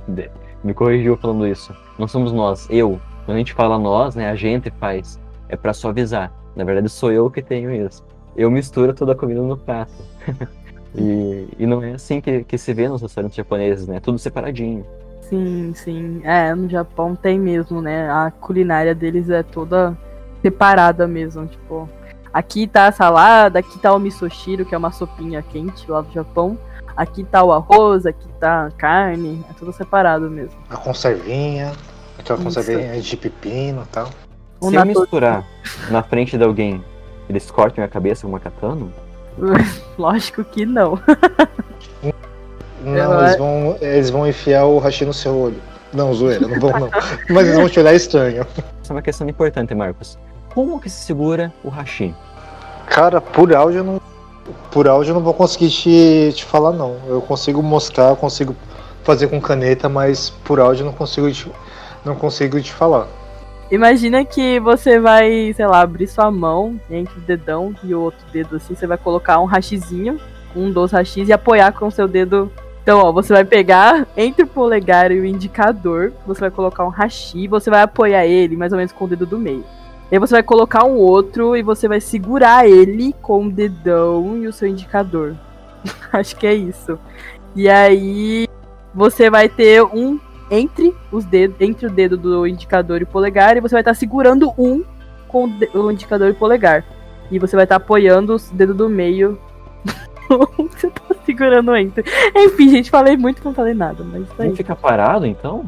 [0.63, 1.75] me corrigiu falando isso.
[1.99, 2.99] Não somos nós, eu.
[3.25, 5.19] Quando a gente fala nós, né, a gente faz.
[5.49, 6.31] É pra suavizar.
[6.55, 8.03] Na verdade, sou eu que tenho isso.
[8.35, 9.91] Eu misturo toda a comida no prato.
[10.95, 13.99] e, e não é assim que, que se vê nos restaurantes japoneses, né?
[13.99, 14.85] Tudo separadinho.
[15.21, 16.21] Sim, sim.
[16.23, 18.09] É, no Japão tem mesmo, né?
[18.09, 19.97] A culinária deles é toda
[20.41, 21.47] separada mesmo.
[21.47, 21.89] Tipo,
[22.31, 26.11] aqui tá a salada, aqui tá o misoshiro, que é uma sopinha quente lá do
[26.11, 26.57] Japão.
[26.95, 29.43] Aqui tá o arroz, aqui tá a carne.
[29.49, 30.57] É tudo separado mesmo.
[30.69, 31.71] A conservinha,
[32.19, 32.45] aquela Isso.
[32.45, 34.09] conservinha de pepino e tal.
[34.61, 35.45] Se eu misturar
[35.89, 36.83] na frente de alguém,
[37.27, 38.87] eles cortam minha cabeça com uma katana?
[39.97, 40.99] Lógico que não.
[42.83, 45.61] Não, eles vão, eles vão enfiar o hashi no seu olho.
[45.93, 46.89] Não, zoeira, não vão não.
[47.29, 48.45] Mas eles vão te olhar estranho.
[48.81, 50.17] Essa é uma questão importante, Marcos.
[50.53, 52.13] Como que se segura o hashi?
[52.87, 54.01] Cara, por áudio eu não.
[54.71, 56.97] Por áudio eu não vou conseguir te, te falar não.
[57.07, 58.55] Eu consigo mostrar, eu consigo
[59.03, 61.49] fazer com caneta, mas por áudio eu não consigo te,
[62.03, 63.07] não consigo te falar.
[63.73, 68.23] Imagina que você vai, sei lá, abrir sua mão entre o dedão e o outro
[68.31, 70.19] dedo assim, você vai colocar um hashizinho,
[70.55, 72.51] um dos hashis e apoiar com o seu dedo.
[72.83, 76.89] Então, ó, você vai pegar entre o polegar e o indicador, você vai colocar um
[76.89, 79.65] hashi, você vai apoiar ele mais ou menos com o dedo do meio.
[80.11, 84.45] Aí você vai colocar um outro e você vai segurar ele com o dedão e
[84.45, 85.35] o seu indicador.
[86.13, 86.99] Acho que é isso.
[87.55, 88.47] E aí
[88.93, 90.19] você vai ter um
[90.53, 93.93] entre os dedos, entre o dedo do indicador e o polegar, e você vai estar
[93.95, 94.83] segurando um
[95.27, 96.85] com o, indicador e o polegar.
[97.31, 99.39] E você vai estar apoiando o dedo do meio.
[100.29, 102.03] você tá segurando entre.
[102.35, 104.55] Enfim, gente, falei muito que não falei nada, mas tá Não aí.
[104.55, 105.65] fica parado, então?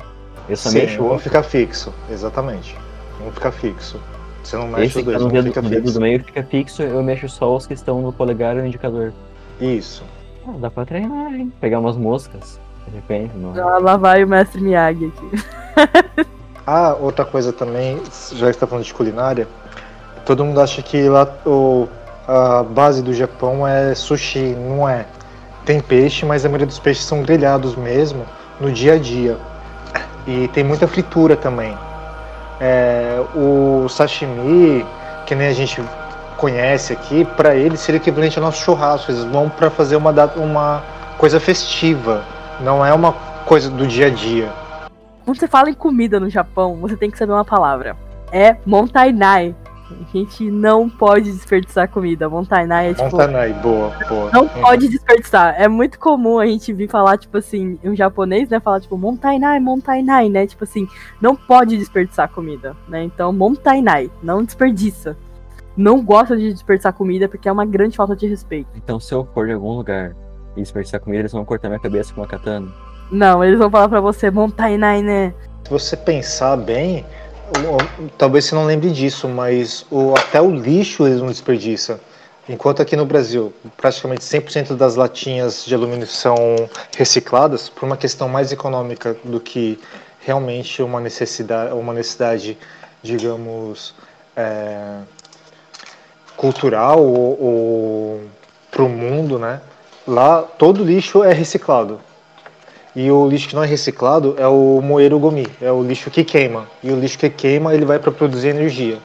[0.47, 1.23] Eu só Sim, vão outro.
[1.23, 2.77] ficar fixo, exatamente.
[3.19, 3.99] Vão ficar fixo.
[4.43, 5.93] Você não mexe Esse os tá dois, no não dedo, fica no dedo fixo.
[5.95, 9.11] do meio fica fixo, eu mexo só os que estão no polegar e no indicador.
[9.59, 10.03] Isso.
[10.47, 11.51] Ah, dá pra treinar, hein?
[11.59, 12.59] Pegar umas moscas.
[12.87, 13.53] De repente, não.
[13.57, 16.25] Ah, Lá vai o mestre Miyagi aqui.
[16.67, 19.47] Ah, outra coisa também, já que está falando de culinária,
[20.25, 21.87] todo mundo acha que lá o,
[22.27, 25.05] a base do Japão é sushi, não é.
[25.63, 28.25] Tem peixe, mas a maioria dos peixes são grelhados mesmo,
[28.59, 29.37] no dia a dia.
[30.25, 31.77] E tem muita fritura também.
[32.59, 34.83] É, o sashimi,
[35.27, 35.83] que nem a gente
[36.37, 39.11] conhece aqui, para eles seria equivalente ao nosso churrasco.
[39.11, 40.83] Eles vão para fazer uma, uma
[41.19, 42.23] coisa festiva,
[42.61, 43.13] não é uma
[43.45, 44.51] coisa do dia a dia.
[45.23, 47.95] Quando você fala em comida no Japão, você tem que saber uma palavra.
[48.31, 49.55] É montainai.
[49.89, 52.27] A gente não pode desperdiçar comida.
[52.27, 53.03] Montainai é tipo.
[53.03, 54.31] Montanai, boa, boa.
[54.31, 55.55] Não pode desperdiçar.
[55.59, 58.59] É muito comum a gente vir falar, tipo assim, em japonês, né?
[58.59, 60.47] Falar, tipo, montainai, montainai, né?
[60.47, 60.87] Tipo assim,
[61.21, 63.03] não pode desperdiçar comida, né?
[63.03, 65.15] Então, montainai, não desperdiça.
[65.77, 68.69] Não gosta de desperdiçar comida porque é uma grande falta de respeito.
[68.75, 70.15] Então, se eu for em algum lugar
[70.55, 72.67] e desperdiçar comida, eles vão cortar minha cabeça com uma katana.
[73.11, 75.33] Não, eles vão falar pra você, montainai, né?
[75.63, 77.05] Se você pensar bem,
[78.17, 81.99] talvez você não lembre disso, mas o, até o lixo eles não desperdiçam.
[82.47, 86.35] Enquanto aqui no Brasil, praticamente 100% das latinhas de alumínio são
[86.95, 89.79] recicladas, por uma questão mais econômica do que
[90.19, 92.57] realmente uma necessidade, uma necessidade
[93.05, 93.93] digamos,
[94.35, 94.99] é,
[96.35, 98.21] cultural ou, ou
[98.71, 99.61] para o mundo, né?
[100.07, 101.99] Lá todo lixo é reciclado.
[102.95, 106.23] E o lixo que não é reciclado é o moeiro gomi, é o lixo que
[106.23, 106.67] queima.
[106.83, 108.99] E o lixo que queima ele vai para produzir energia.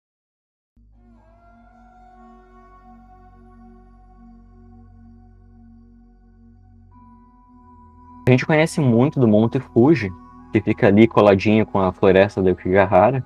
[8.28, 10.12] A gente conhece muito do Monte Fuji,
[10.52, 13.24] que fica ali coladinho com a floresta da Okigahara,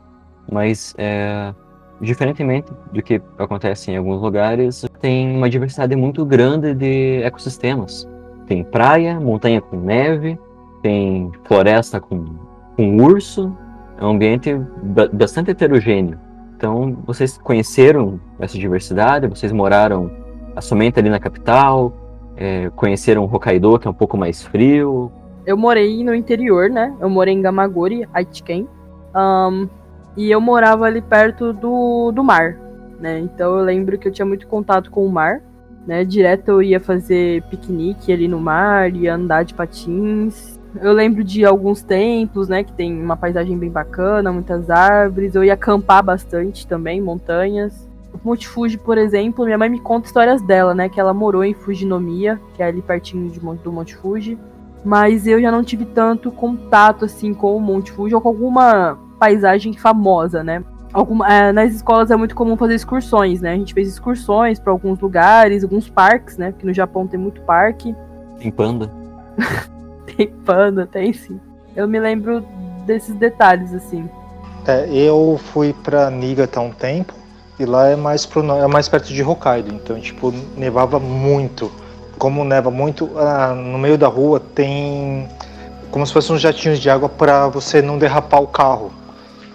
[0.50, 1.52] mas é,
[2.00, 8.08] diferentemente do que acontece em alguns lugares, tem uma diversidade muito grande de ecossistemas.
[8.46, 10.38] Tem praia, montanha com neve,
[10.82, 12.24] tem floresta com,
[12.76, 13.56] com urso,
[13.98, 16.18] é um ambiente ba- bastante heterogêneo.
[16.56, 20.10] Então, vocês conheceram essa diversidade, vocês moraram
[20.60, 21.92] somente ali na capital,
[22.36, 25.10] é, conheceram Hokkaido, que é um pouco mais frio.
[25.46, 26.94] Eu morei no interior, né?
[27.00, 28.66] Eu morei em Gamagori, Aichiken.
[29.14, 29.68] Ahn,
[30.16, 32.56] e eu morava ali perto do, do mar,
[33.00, 33.18] né?
[33.18, 35.40] Então eu lembro que eu tinha muito contato com o mar,
[35.86, 36.04] né?
[36.04, 40.60] Direto eu ia fazer piquenique ali no mar, ia andar de patins.
[40.80, 42.64] Eu lembro de alguns templos, né?
[42.64, 45.34] Que tem uma paisagem bem bacana, muitas árvores.
[45.34, 47.88] Eu ia acampar bastante também, montanhas.
[48.12, 50.88] O Monte Fuji, por exemplo, minha mãe me conta histórias dela, né?
[50.88, 54.38] Que ela morou em Fujinomiya, que é ali pertinho de do Monte Fuji
[54.84, 58.98] mas eu já não tive tanto contato assim com o Monte Fuji ou com alguma
[59.24, 60.62] paisagem famosa, né?
[60.92, 63.52] Alguma, é, nas escolas é muito comum fazer excursões, né?
[63.52, 66.52] A gente fez excursões para alguns lugares, alguns parques, né?
[66.52, 67.96] Porque no Japão tem muito parque,
[68.38, 68.90] Tem panda.
[70.14, 71.40] tem panda, tem sim.
[71.74, 72.44] Eu me lembro
[72.84, 74.08] desses detalhes assim.
[74.66, 77.14] É, eu fui para Niigata há um tempo
[77.58, 81.72] e lá é mais pro, é mais perto de Hokkaido, então tipo nevava muito.
[82.18, 85.28] Como neva muito, ah, no meio da rua tem
[85.90, 88.92] como se fossem uns jatinhos de água para você não derrapar o carro.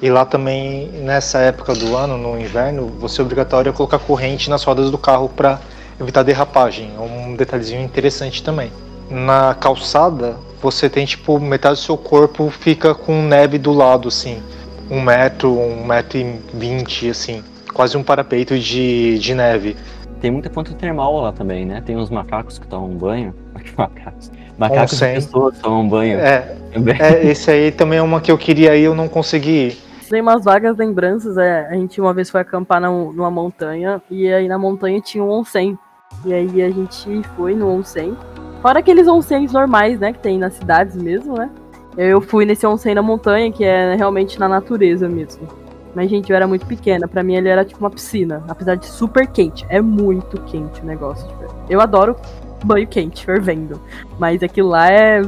[0.01, 4.63] E lá também nessa época do ano, no inverno, você é obrigatório colocar corrente nas
[4.63, 5.59] rodas do carro para
[5.99, 6.91] evitar derrapagem.
[6.95, 8.71] É um detalhezinho interessante também.
[9.09, 14.41] Na calçada, você tem tipo metade do seu corpo fica com neve do lado, assim
[14.89, 19.77] um metro, um metro e vinte, assim, quase um parapeito de, de neve.
[20.19, 21.81] Tem muita fonte termal lá também, né?
[21.85, 23.33] Tem uns macacos que tomam banho.
[23.77, 24.31] Macacos.
[24.57, 25.13] Macacos e Onsen.
[25.13, 26.19] pessoas tomam banho.
[26.19, 26.55] É,
[26.99, 29.77] é, esse aí também é uma que eu queria ir e eu não consegui ir.
[30.09, 34.27] Tem umas vagas lembranças, é, a gente uma vez foi acampar na- numa montanha e
[34.33, 35.77] aí na montanha tinha um onsen.
[36.25, 38.17] E aí a gente foi no onsen.
[38.61, 41.49] Fora aqueles onsens normais, né, que tem nas cidades mesmo, né?
[41.95, 45.47] Eu fui nesse onsen na montanha, que é realmente na natureza mesmo.
[45.93, 47.07] Mas, gente, eu era muito pequena.
[47.07, 48.43] Pra mim, ele era tipo uma piscina.
[48.47, 49.65] Apesar de super quente.
[49.69, 51.27] É muito quente o negócio.
[51.27, 52.15] tipo, eu adoro
[52.63, 53.81] banho quente, fervendo.
[54.17, 55.21] Mas aquilo lá é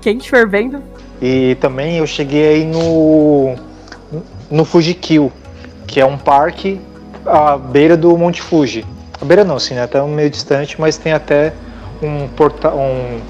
[0.00, 0.82] quente, fervendo.
[1.22, 3.54] E também eu cheguei aí no,
[4.50, 5.32] no Fujikill,
[5.86, 6.80] que é um parque
[7.26, 8.84] à beira do Monte Fuji.
[9.20, 9.82] À beira não, assim, né?
[9.82, 11.52] Até um meio distante, mas tem até
[12.02, 13.20] um, porta, um,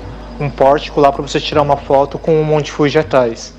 [0.40, 3.54] um pórtico lá para você tirar uma foto com o Monte Fuji atrás.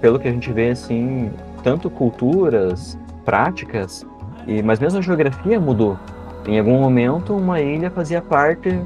[0.00, 1.30] Pelo que a gente vê, assim,
[1.62, 4.04] tanto culturas, práticas,
[4.46, 5.96] e, mas mesmo a geografia mudou.
[6.46, 8.80] Em algum momento, uma ilha fazia parte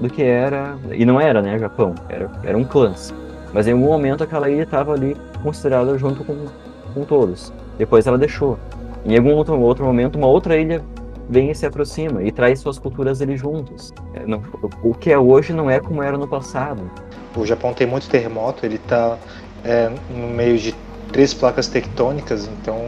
[0.00, 3.14] do que era, e não era, né, Japão, era, eram clãs.
[3.52, 6.46] Mas em algum momento aquela ilha estava ali considerada junto com,
[6.92, 7.52] com todos.
[7.78, 8.58] Depois ela deixou.
[9.04, 10.82] Em algum outro, outro momento, uma outra ilha
[11.28, 13.92] vem e se aproxima e traz suas culturas ali juntos.
[14.14, 14.42] É, não,
[14.82, 16.90] o que é hoje não é como era no passado.
[17.34, 19.16] O Japão tem muito terremoto, ele está
[19.64, 20.74] é, no meio de
[21.10, 22.78] três placas tectônicas, então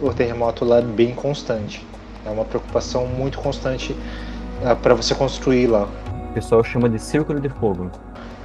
[0.00, 1.86] o terremoto lá é bem constante.
[2.26, 3.96] É uma preocupação muito constante
[4.62, 5.88] é, para você construir lá.
[6.30, 7.90] O pessoal chama de círculo de fogo.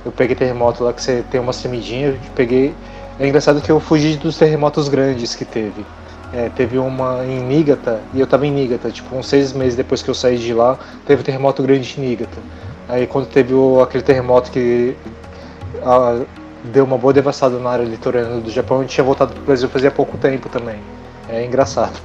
[0.05, 2.73] Eu peguei terremoto lá que você tem uma semidinha, peguei.
[3.19, 5.85] É engraçado que eu fugi dos terremotos grandes que teve.
[6.31, 10.01] É, teve uma em Nígata, e eu tava em Nígata, tipo, uns seis meses depois
[10.01, 12.37] que eu saí de lá, teve um terremoto grande em Nígata.
[12.87, 14.95] Aí quando teve o, aquele terremoto que
[15.83, 16.21] a,
[16.65, 19.67] deu uma boa devastada na área litorânea do Japão, a gente tinha voltado pro Brasil
[19.67, 20.79] fazia pouco tempo também.
[21.27, 21.99] É engraçado.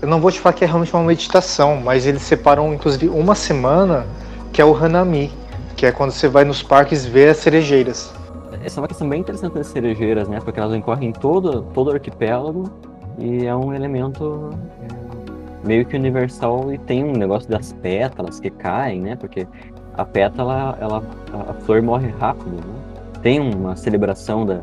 [0.00, 3.34] Eu não vou te falar que é realmente uma meditação, mas eles separam inclusive uma
[3.34, 4.06] semana
[4.52, 5.30] que é o Hanami,
[5.76, 8.12] que é quando você vai nos parques ver as cerejeiras.
[8.62, 10.38] Essa é uma questão bem interessante das cerejeiras, né?
[10.44, 12.70] Porque elas incorrem todo, todo o arquipélago
[13.18, 14.50] e é um elemento
[14.82, 19.16] é, meio que universal e tem um negócio das pétalas que caem, né?
[19.16, 19.46] Porque
[19.94, 21.02] a pétala, ela,
[21.48, 22.74] a flor morre rápido, né?
[23.22, 24.60] Tem uma celebração da,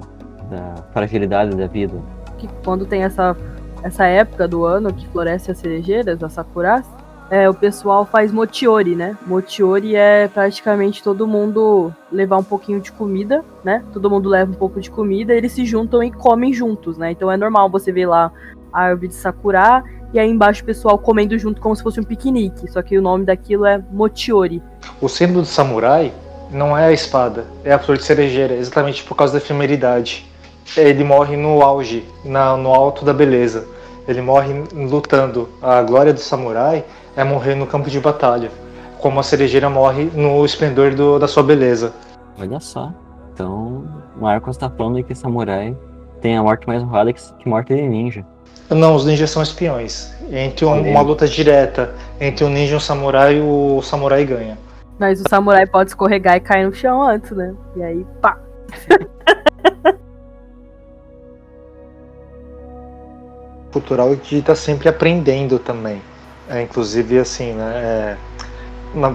[0.50, 1.95] da fragilidade da vida.
[2.38, 3.36] Que quando tem essa,
[3.84, 6.86] essa época do ano que floresce as cerejeiras, as sakuras,
[7.29, 9.17] é, o pessoal faz motiori, né?
[9.25, 13.83] Motiori é praticamente todo mundo levar um pouquinho de comida, né?
[13.91, 17.11] Todo mundo leva um pouco de comida, eles se juntam e comem juntos, né?
[17.11, 18.31] Então é normal você ver lá
[18.71, 22.03] a árvore de sakura e aí embaixo o pessoal comendo junto como se fosse um
[22.03, 22.71] piquenique.
[22.71, 24.61] Só que o nome daquilo é motiori.
[25.01, 26.13] O símbolo do samurai
[26.49, 30.25] não é a espada, é a flor de cerejeira, exatamente por causa da efemeridade.
[30.75, 33.67] Ele morre no auge, na, no alto da beleza.
[34.07, 35.49] Ele morre lutando.
[35.61, 36.85] A glória do samurai
[37.17, 38.51] é morrer no campo de batalha,
[38.99, 41.91] como a cerejeira morre no esplendor do, da sua beleza.
[42.39, 42.93] Olha só.
[43.34, 43.84] Então,
[44.15, 45.75] Marcos está falando que samurai
[46.21, 48.23] tem a morte mais honrada que, que morte de ninja.
[48.69, 50.13] Não, os ninjas são espiões.
[50.32, 54.58] Entre um, uma luta direta entre um ninja e um samurai, o samurai ganha.
[54.99, 57.56] Mas o samurai pode escorregar e cair no chão antes, né?
[57.75, 58.39] E aí, pá.
[63.71, 66.01] Cultural de estar tá sempre aprendendo também.
[66.49, 67.73] É, inclusive, assim, né?
[67.75, 68.17] É,
[68.95, 69.13] na,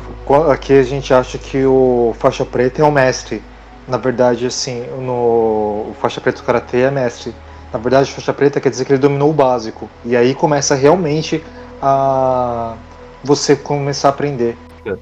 [0.53, 3.43] aqui a gente acha que o faixa preta é o mestre.
[3.89, 7.35] Na verdade, assim, no o faixa preta do karatê é mestre.
[7.73, 9.89] Na verdade, faixa preta quer dizer que ele dominou o básico.
[10.05, 11.43] E aí começa realmente
[11.81, 12.77] a
[13.25, 14.57] você começar a aprender.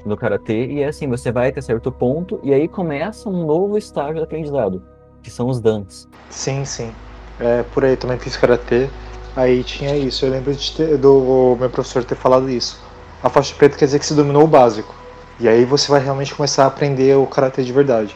[0.05, 3.79] No karatê, e é assim, você vai até certo ponto, e aí começa um novo
[3.79, 4.81] estágio de aprendizado,
[5.23, 6.07] que são os dans.
[6.29, 6.91] Sim, sim.
[7.39, 8.87] É, por aí também fiz karatê.
[9.35, 10.25] Aí tinha isso.
[10.25, 12.81] Eu lembro ter, do meu professor ter falado isso.
[13.23, 14.93] A faixa preta quer dizer que você dominou o básico.
[15.39, 18.15] E aí você vai realmente começar a aprender o karatê de verdade.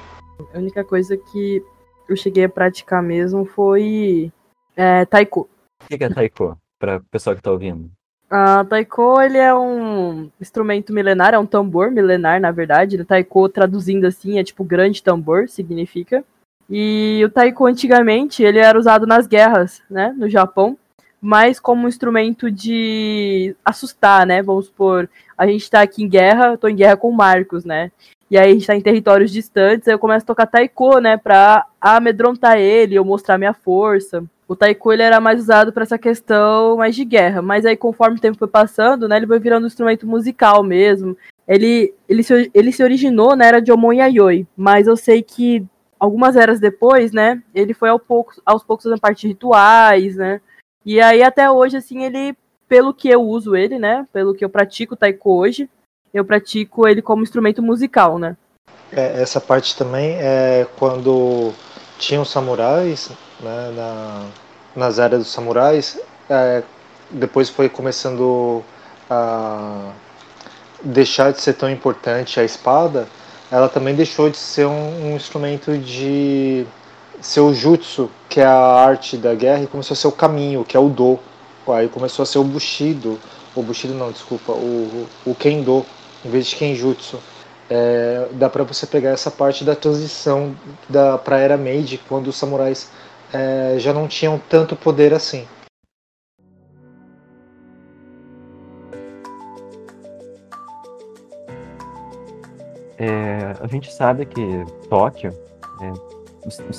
[0.53, 1.63] A única coisa que
[2.07, 4.31] eu cheguei a praticar mesmo foi
[4.75, 5.49] é, taiko.
[5.83, 7.89] O que é taiko, para o pessoal que está ouvindo?
[8.29, 13.03] A taiko ele é um instrumento milenar, é um tambor milenar, na verdade.
[13.05, 16.23] Taiko, traduzindo assim, é tipo grande tambor, significa.
[16.69, 20.77] E o taiko, antigamente, ele era usado nas guerras, né, no Japão
[21.25, 24.43] mais como um instrumento de assustar, né?
[24.43, 27.65] Vamos supor, a gente tá aqui em guerra, eu tô em guerra com o Marcos,
[27.65, 27.91] né?
[28.29, 31.17] E aí a gente tá em territórios distantes, aí eu começo a tocar taiko, né,
[31.17, 34.23] pra amedrontar ele, ou mostrar minha força.
[34.47, 38.17] O taiko ele era mais usado para essa questão mais de guerra, mas aí conforme
[38.17, 41.17] o tempo foi passando, né, ele foi virando um instrumento musical mesmo.
[41.47, 45.65] Ele, ele, se, ele se originou na era de Omon Yayoi, mas eu sei que
[45.99, 50.39] algumas eras depois, né, ele foi ao pouco, aos poucos fazendo parte de rituais, né,
[50.85, 54.05] e aí até hoje, assim, ele, pelo que eu uso ele, né?
[54.13, 55.69] Pelo que eu pratico taiko hoje,
[56.13, 58.37] eu pratico ele como instrumento musical, né?
[58.91, 61.53] É, essa parte também é quando
[61.97, 64.27] tinham samurais, né, na,
[64.75, 66.63] nas áreas dos samurais, é,
[67.09, 68.63] depois foi começando
[69.09, 69.91] a
[70.83, 73.07] deixar de ser tão importante a espada,
[73.51, 76.65] ela também deixou de ser um, um instrumento de
[77.25, 80.77] seu jutsu, que é a arte da guerra, e começou a ser o caminho, que
[80.77, 81.19] é o do.
[81.67, 83.19] Aí começou a ser o bushido,
[83.55, 85.83] o bushido não, desculpa, o, o kendo,
[86.23, 87.19] em vez de kenjutsu.
[87.67, 90.55] É, dá para você pegar essa parte da transição
[90.87, 92.91] da para era Meiji, quando os samurais
[93.33, 95.47] é, já não tinham tanto poder assim.
[102.99, 105.33] É, a gente sabe que Tóquio
[105.81, 106.04] é,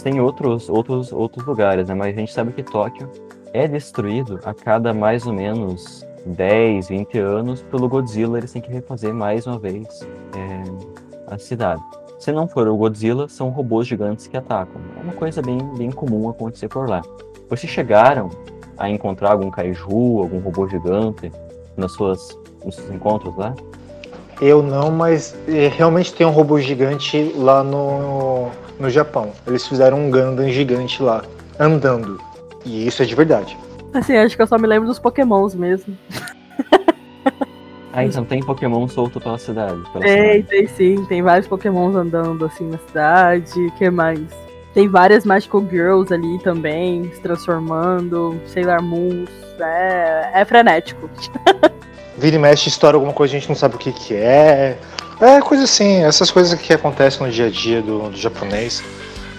[0.03, 1.95] tem outros, outros, outros lugares, né?
[1.95, 3.11] Mas a gente sabe que Tóquio
[3.53, 8.39] é destruído a cada mais ou menos 10, 20 anos pelo Godzilla.
[8.39, 11.83] Eles têm que refazer mais uma vez é, a cidade.
[12.19, 14.81] Se não for o Godzilla, são robôs gigantes que atacam.
[14.99, 17.03] É uma coisa bem, bem comum acontecer por lá.
[17.49, 18.31] Vocês chegaram
[18.79, 21.31] a encontrar algum kaiju, algum robô gigante
[21.77, 23.55] nas suas, nos seus encontros lá?
[24.41, 29.33] Eu não, mas é, realmente tem um robô gigante lá no, no Japão.
[29.47, 31.23] Eles fizeram um Gundam gigante lá,
[31.59, 32.21] andando.
[32.65, 33.57] E isso é de verdade.
[33.95, 35.97] Assim, acho que eu só me lembro dos pokémons mesmo.
[37.93, 39.81] Ah, então tem Pokémon solto pela cidade.
[39.91, 40.47] Pela Tem, cidade.
[40.49, 44.21] tem sim, tem vários pokémons andando assim na cidade, que mais?
[44.75, 51.09] Tem várias Magical Girls ali também, se transformando, Sailor Moons, é, é frenético.
[52.19, 54.77] Vira e mexe, estoura alguma coisa, a gente não sabe o que, que é.
[55.21, 58.85] É coisa assim, essas coisas que acontecem no dia a dia do, do japonês.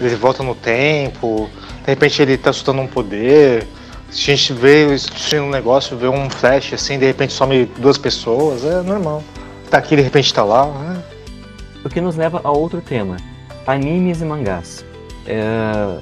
[0.00, 1.48] Ele volta no tempo,
[1.82, 3.66] de repente ele tá soltando um poder.
[4.10, 4.86] Se a gente vê
[5.40, 9.22] um negócio, vê um flash assim, de repente some duas pessoas, é normal.
[9.70, 10.66] Tá aqui, de repente tá lá.
[10.66, 11.02] né?
[11.84, 13.16] O que nos leva a outro tema:
[13.66, 14.84] animes e mangás.
[15.26, 15.98] É,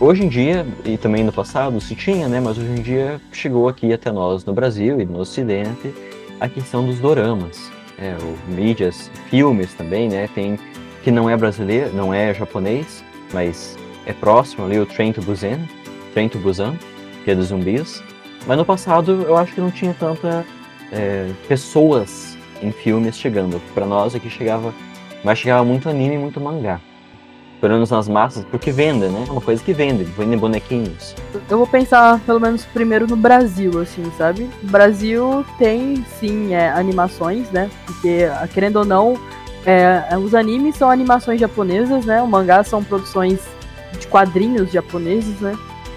[0.00, 2.40] hoje em dia, e também no passado se tinha, né?
[2.40, 5.94] Mas hoje em dia chegou aqui até nós no Brasil e no Ocidente
[6.40, 7.70] a questão dos doramas.
[8.00, 10.28] É, o mídias, filmes também, né?
[10.34, 10.58] Tem
[11.02, 13.76] que não é brasileiro, não é japonês, mas
[14.06, 15.60] é próximo ali o Train to Busan,
[16.12, 16.76] Train to Busan,
[17.24, 18.02] que é dos zumbis.
[18.46, 20.44] Mas no passado eu acho que não tinha tanta
[20.92, 23.60] é, pessoas em filmes chegando.
[23.74, 24.74] Pra nós aqui chegava,
[25.22, 26.80] mas chegava muito anime muito mangá.
[27.60, 29.24] Pelo menos nas massas, porque vende, né?
[29.28, 31.14] É uma coisa que vende, vende bonequinhos.
[31.48, 34.48] Eu vou pensar, pelo menos, primeiro no Brasil, assim, sabe?
[34.62, 37.70] O Brasil tem, sim, é, animações, né?
[37.84, 39.18] Porque, ah, querendo ou não,
[39.66, 42.22] é, os animes são animações japonesas, né?
[42.22, 43.40] O mangá são produções
[43.98, 45.54] de quadrinhos japoneses, né?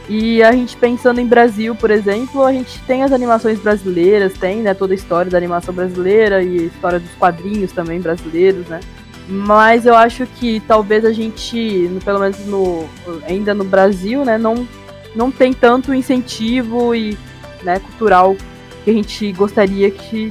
[0.09, 4.61] E a gente pensando em Brasil, por exemplo, a gente tem as animações brasileiras, tem,
[4.61, 8.82] né, toda a história da animação brasileira e a história dos quadrinhos também brasileiros, né?
[9.28, 12.86] Mas eu acho que talvez a gente, pelo menos no,
[13.28, 14.67] ainda no Brasil, né, não,
[15.15, 17.17] não tem tanto incentivo e
[17.63, 18.36] né, cultural
[18.84, 20.30] que a gente gostaria que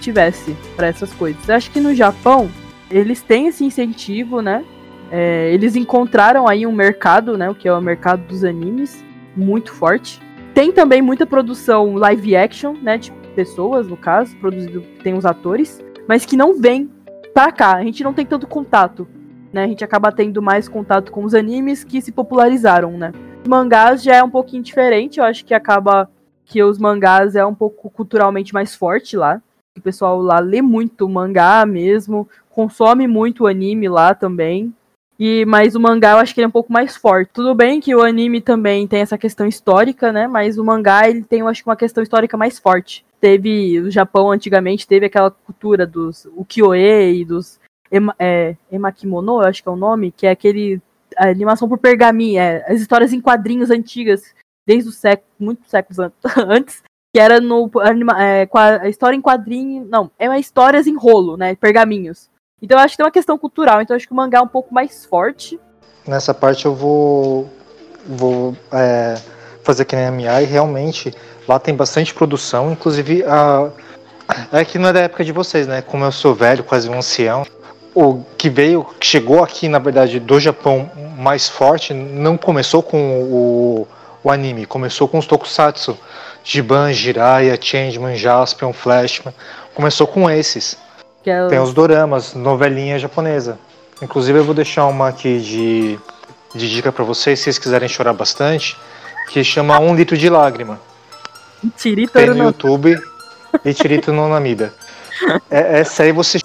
[0.00, 1.48] tivesse para essas coisas.
[1.48, 2.50] Eu acho que no Japão
[2.90, 4.64] eles têm esse incentivo, né?
[5.10, 7.48] É, eles encontraram aí um mercado, né?
[7.48, 10.20] O que é o mercado dos animes, muito forte.
[10.52, 12.98] Tem também muita produção live action, né?
[12.98, 16.90] De pessoas, no caso, produzido tem os atores, mas que não vem
[17.34, 17.74] pra cá.
[17.74, 19.06] A gente não tem tanto contato,
[19.52, 19.64] né?
[19.64, 23.12] A gente acaba tendo mais contato com os animes que se popularizaram, né?
[23.46, 26.08] Mangás já é um pouquinho diferente, eu acho que acaba
[26.46, 29.42] que os mangás é um pouco culturalmente mais forte lá.
[29.76, 34.72] O pessoal lá lê muito mangá mesmo, consome muito anime lá também.
[35.18, 37.30] E mas o mangá eu acho que ele é um pouco mais forte.
[37.32, 40.26] Tudo bem que o anime também tem essa questão histórica, né?
[40.26, 43.03] Mas o mangá ele tem, eu acho que uma questão histórica mais forte.
[43.20, 47.58] Teve o Japão antigamente teve aquela cultura dos ukiyo-e e dos
[47.90, 50.80] ema, é, emakimono, eu acho que é o nome, que é aquele
[51.16, 54.34] a animação por pergaminho, é, as histórias em quadrinhos antigas,
[54.66, 56.12] desde o século, muitos séculos an-
[56.48, 56.82] antes,
[57.14, 61.54] que era no anima, é, a história em quadrinho, não, é histórias em rolo, né,
[61.54, 62.28] pergaminhos.
[62.60, 64.48] Então eu acho que tem uma questão cultural, então acho que o mangá é um
[64.48, 65.60] pouco mais forte.
[66.06, 67.48] Nessa parte eu vou,
[68.06, 69.14] vou é,
[69.64, 71.12] fazer que nem a minha e realmente
[71.48, 73.70] lá tem bastante produção, inclusive a,
[74.52, 75.82] é que não é da época de vocês, né?
[75.82, 77.46] Como eu sou velho, quase um ancião,
[77.94, 83.22] o que veio, que chegou aqui na verdade do Japão mais forte, não começou com
[83.22, 83.88] o,
[84.22, 85.96] o anime, começou com os tokusatsu,
[86.42, 89.34] Giban, Jiraiya, Changeman, Jaspion, Flashman,
[89.74, 90.76] começou com esses.
[91.22, 93.58] Que é Tem os doramas, novelinha japonesa.
[94.02, 95.98] Inclusive eu vou deixar uma aqui de,
[96.54, 98.76] de dica pra vocês, se vocês quiserem chorar bastante,
[99.28, 100.80] que chama Um Litro de Lágrima.
[101.76, 102.44] Tirito Tem no.
[102.44, 102.98] YouTube
[103.64, 104.74] e Tirito no Namida.
[105.50, 106.40] É, essa aí você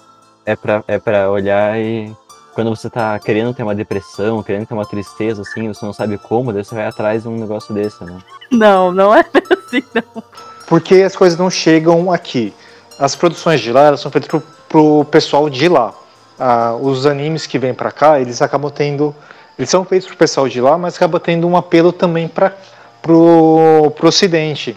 [0.46, 2.14] É pra, é pra olhar e.
[2.54, 6.18] Quando você tá querendo ter uma depressão, querendo ter uma tristeza, assim, você não sabe
[6.18, 8.18] como, daí você vai atrás de um negócio desse, né?
[8.50, 9.20] Não, não é
[9.66, 10.22] assim, não.
[10.66, 12.52] Porque as coisas não chegam aqui.
[12.98, 15.94] As produções de lá elas são feitas pro, pro pessoal de lá.
[16.38, 19.14] Ah, os animes que vêm pra cá, eles acabam tendo.
[19.60, 22.56] Eles são feitos pro pessoal de lá, mas acaba tendo um apelo também para
[23.02, 24.74] pro, pro ocidente.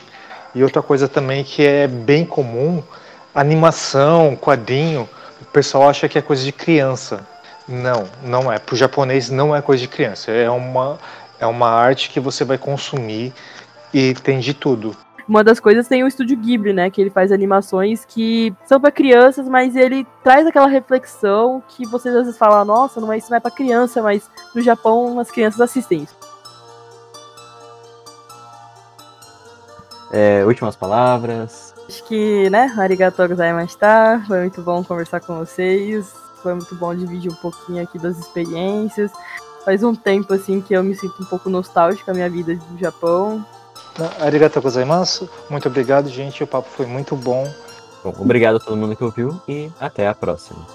[0.53, 2.83] E outra coisa também que é bem comum,
[3.33, 5.07] animação, quadrinho,
[5.41, 7.25] o pessoal acha que é coisa de criança.
[7.65, 8.59] Não, não é.
[8.59, 10.31] Pro japonês não é coisa de criança.
[10.31, 10.99] É uma,
[11.39, 13.33] é uma arte que você vai consumir
[13.93, 14.93] e tem de tudo.
[15.27, 16.89] Uma das coisas tem o estúdio Ghibli, né?
[16.89, 22.13] Que ele faz animações que são para crianças, mas ele traz aquela reflexão que vocês
[22.15, 25.31] às vezes falam, nossa, não é, isso não é para criança, mas no Japão as
[25.31, 26.15] crianças assistem isso.
[30.11, 31.73] É, últimas palavras.
[31.87, 36.13] Acho que, né, arigatou gozaimashita, foi muito bom conversar com vocês,
[36.43, 39.11] foi muito bom dividir um pouquinho aqui das experiências.
[39.65, 42.77] faz um tempo assim que eu me sinto um pouco nostálgica a minha vida do
[42.77, 43.43] Japão.
[44.19, 45.29] Arigato gozaimasu.
[45.49, 46.43] Muito obrigado, gente.
[46.43, 47.51] O papo foi muito bom.
[48.03, 50.65] Bom, obrigado a todo mundo que ouviu e até a próxima.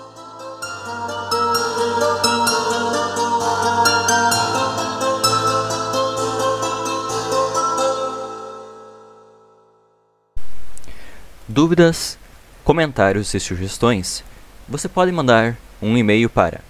[11.48, 12.16] Dúvidas,
[12.62, 14.22] comentários e sugestões?
[14.68, 16.60] Você pode mandar um e-mail para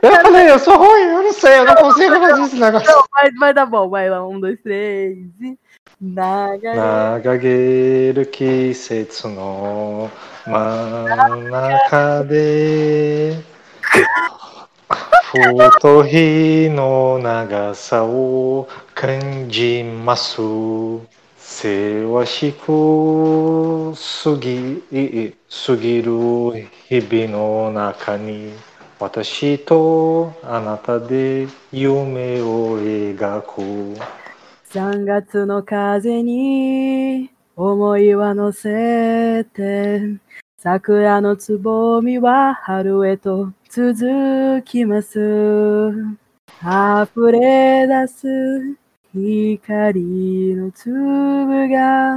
[0.00, 2.88] Eu falei, eu sou ruim, eu não sei, eu não consigo fazer esse negócio.
[2.88, 5.18] Não, vai, vai dar bom, vai lá, um, dois, três.
[5.40, 5.58] e-
[6.00, 6.76] Nagare.
[6.76, 10.08] Nagageru kisetsu no
[10.46, 13.36] manaka de
[15.80, 20.40] 太日の長さを感じます。
[21.61, 24.81] せわしくすぎ
[25.47, 26.11] すぎる
[26.89, 28.51] 日々の中に
[28.99, 33.61] 私とあなたで夢を描く。
[34.71, 40.01] 3月の風に思いは乗せて
[40.57, 45.91] 桜のつぼみは春へと続きます
[46.63, 48.80] 溢れ出す
[49.13, 52.15] 光の粒が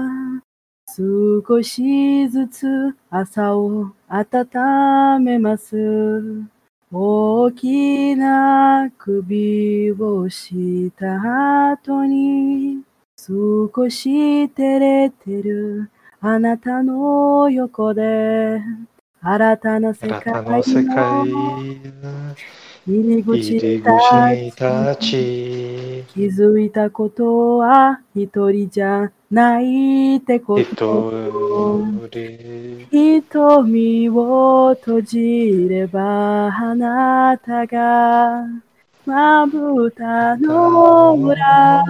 [0.97, 5.75] 少しずつ朝を温めます。
[6.93, 12.83] 大きな首をした後に
[13.19, 15.91] 少し照れてる
[16.21, 18.63] あなたの横で
[19.21, 20.95] 新たな世界な世界
[21.27, 22.37] の
[22.87, 25.01] 入り口に立立ち。
[25.01, 31.13] ち気づいたことは一人じゃないってこと。
[32.91, 38.45] 瞳を閉じればあなたが。
[39.07, 41.85] まぶたの裏。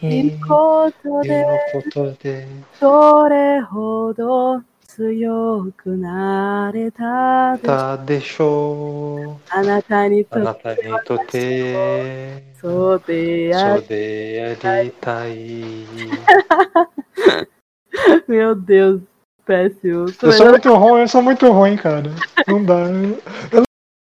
[0.00, 0.26] に。
[0.26, 1.44] いることで。
[1.72, 2.46] ことで。
[2.80, 15.85] どれほど強くなれたでしょうたでしょうあなたにとあなってたにとってそうであそうでありたい
[18.27, 19.01] Meu Deus,
[19.45, 20.05] péssimo.
[20.21, 22.03] Eu sou muito ruim, eu sou muito ruim, cara.
[22.47, 22.75] Não dá.
[23.51, 23.63] Eu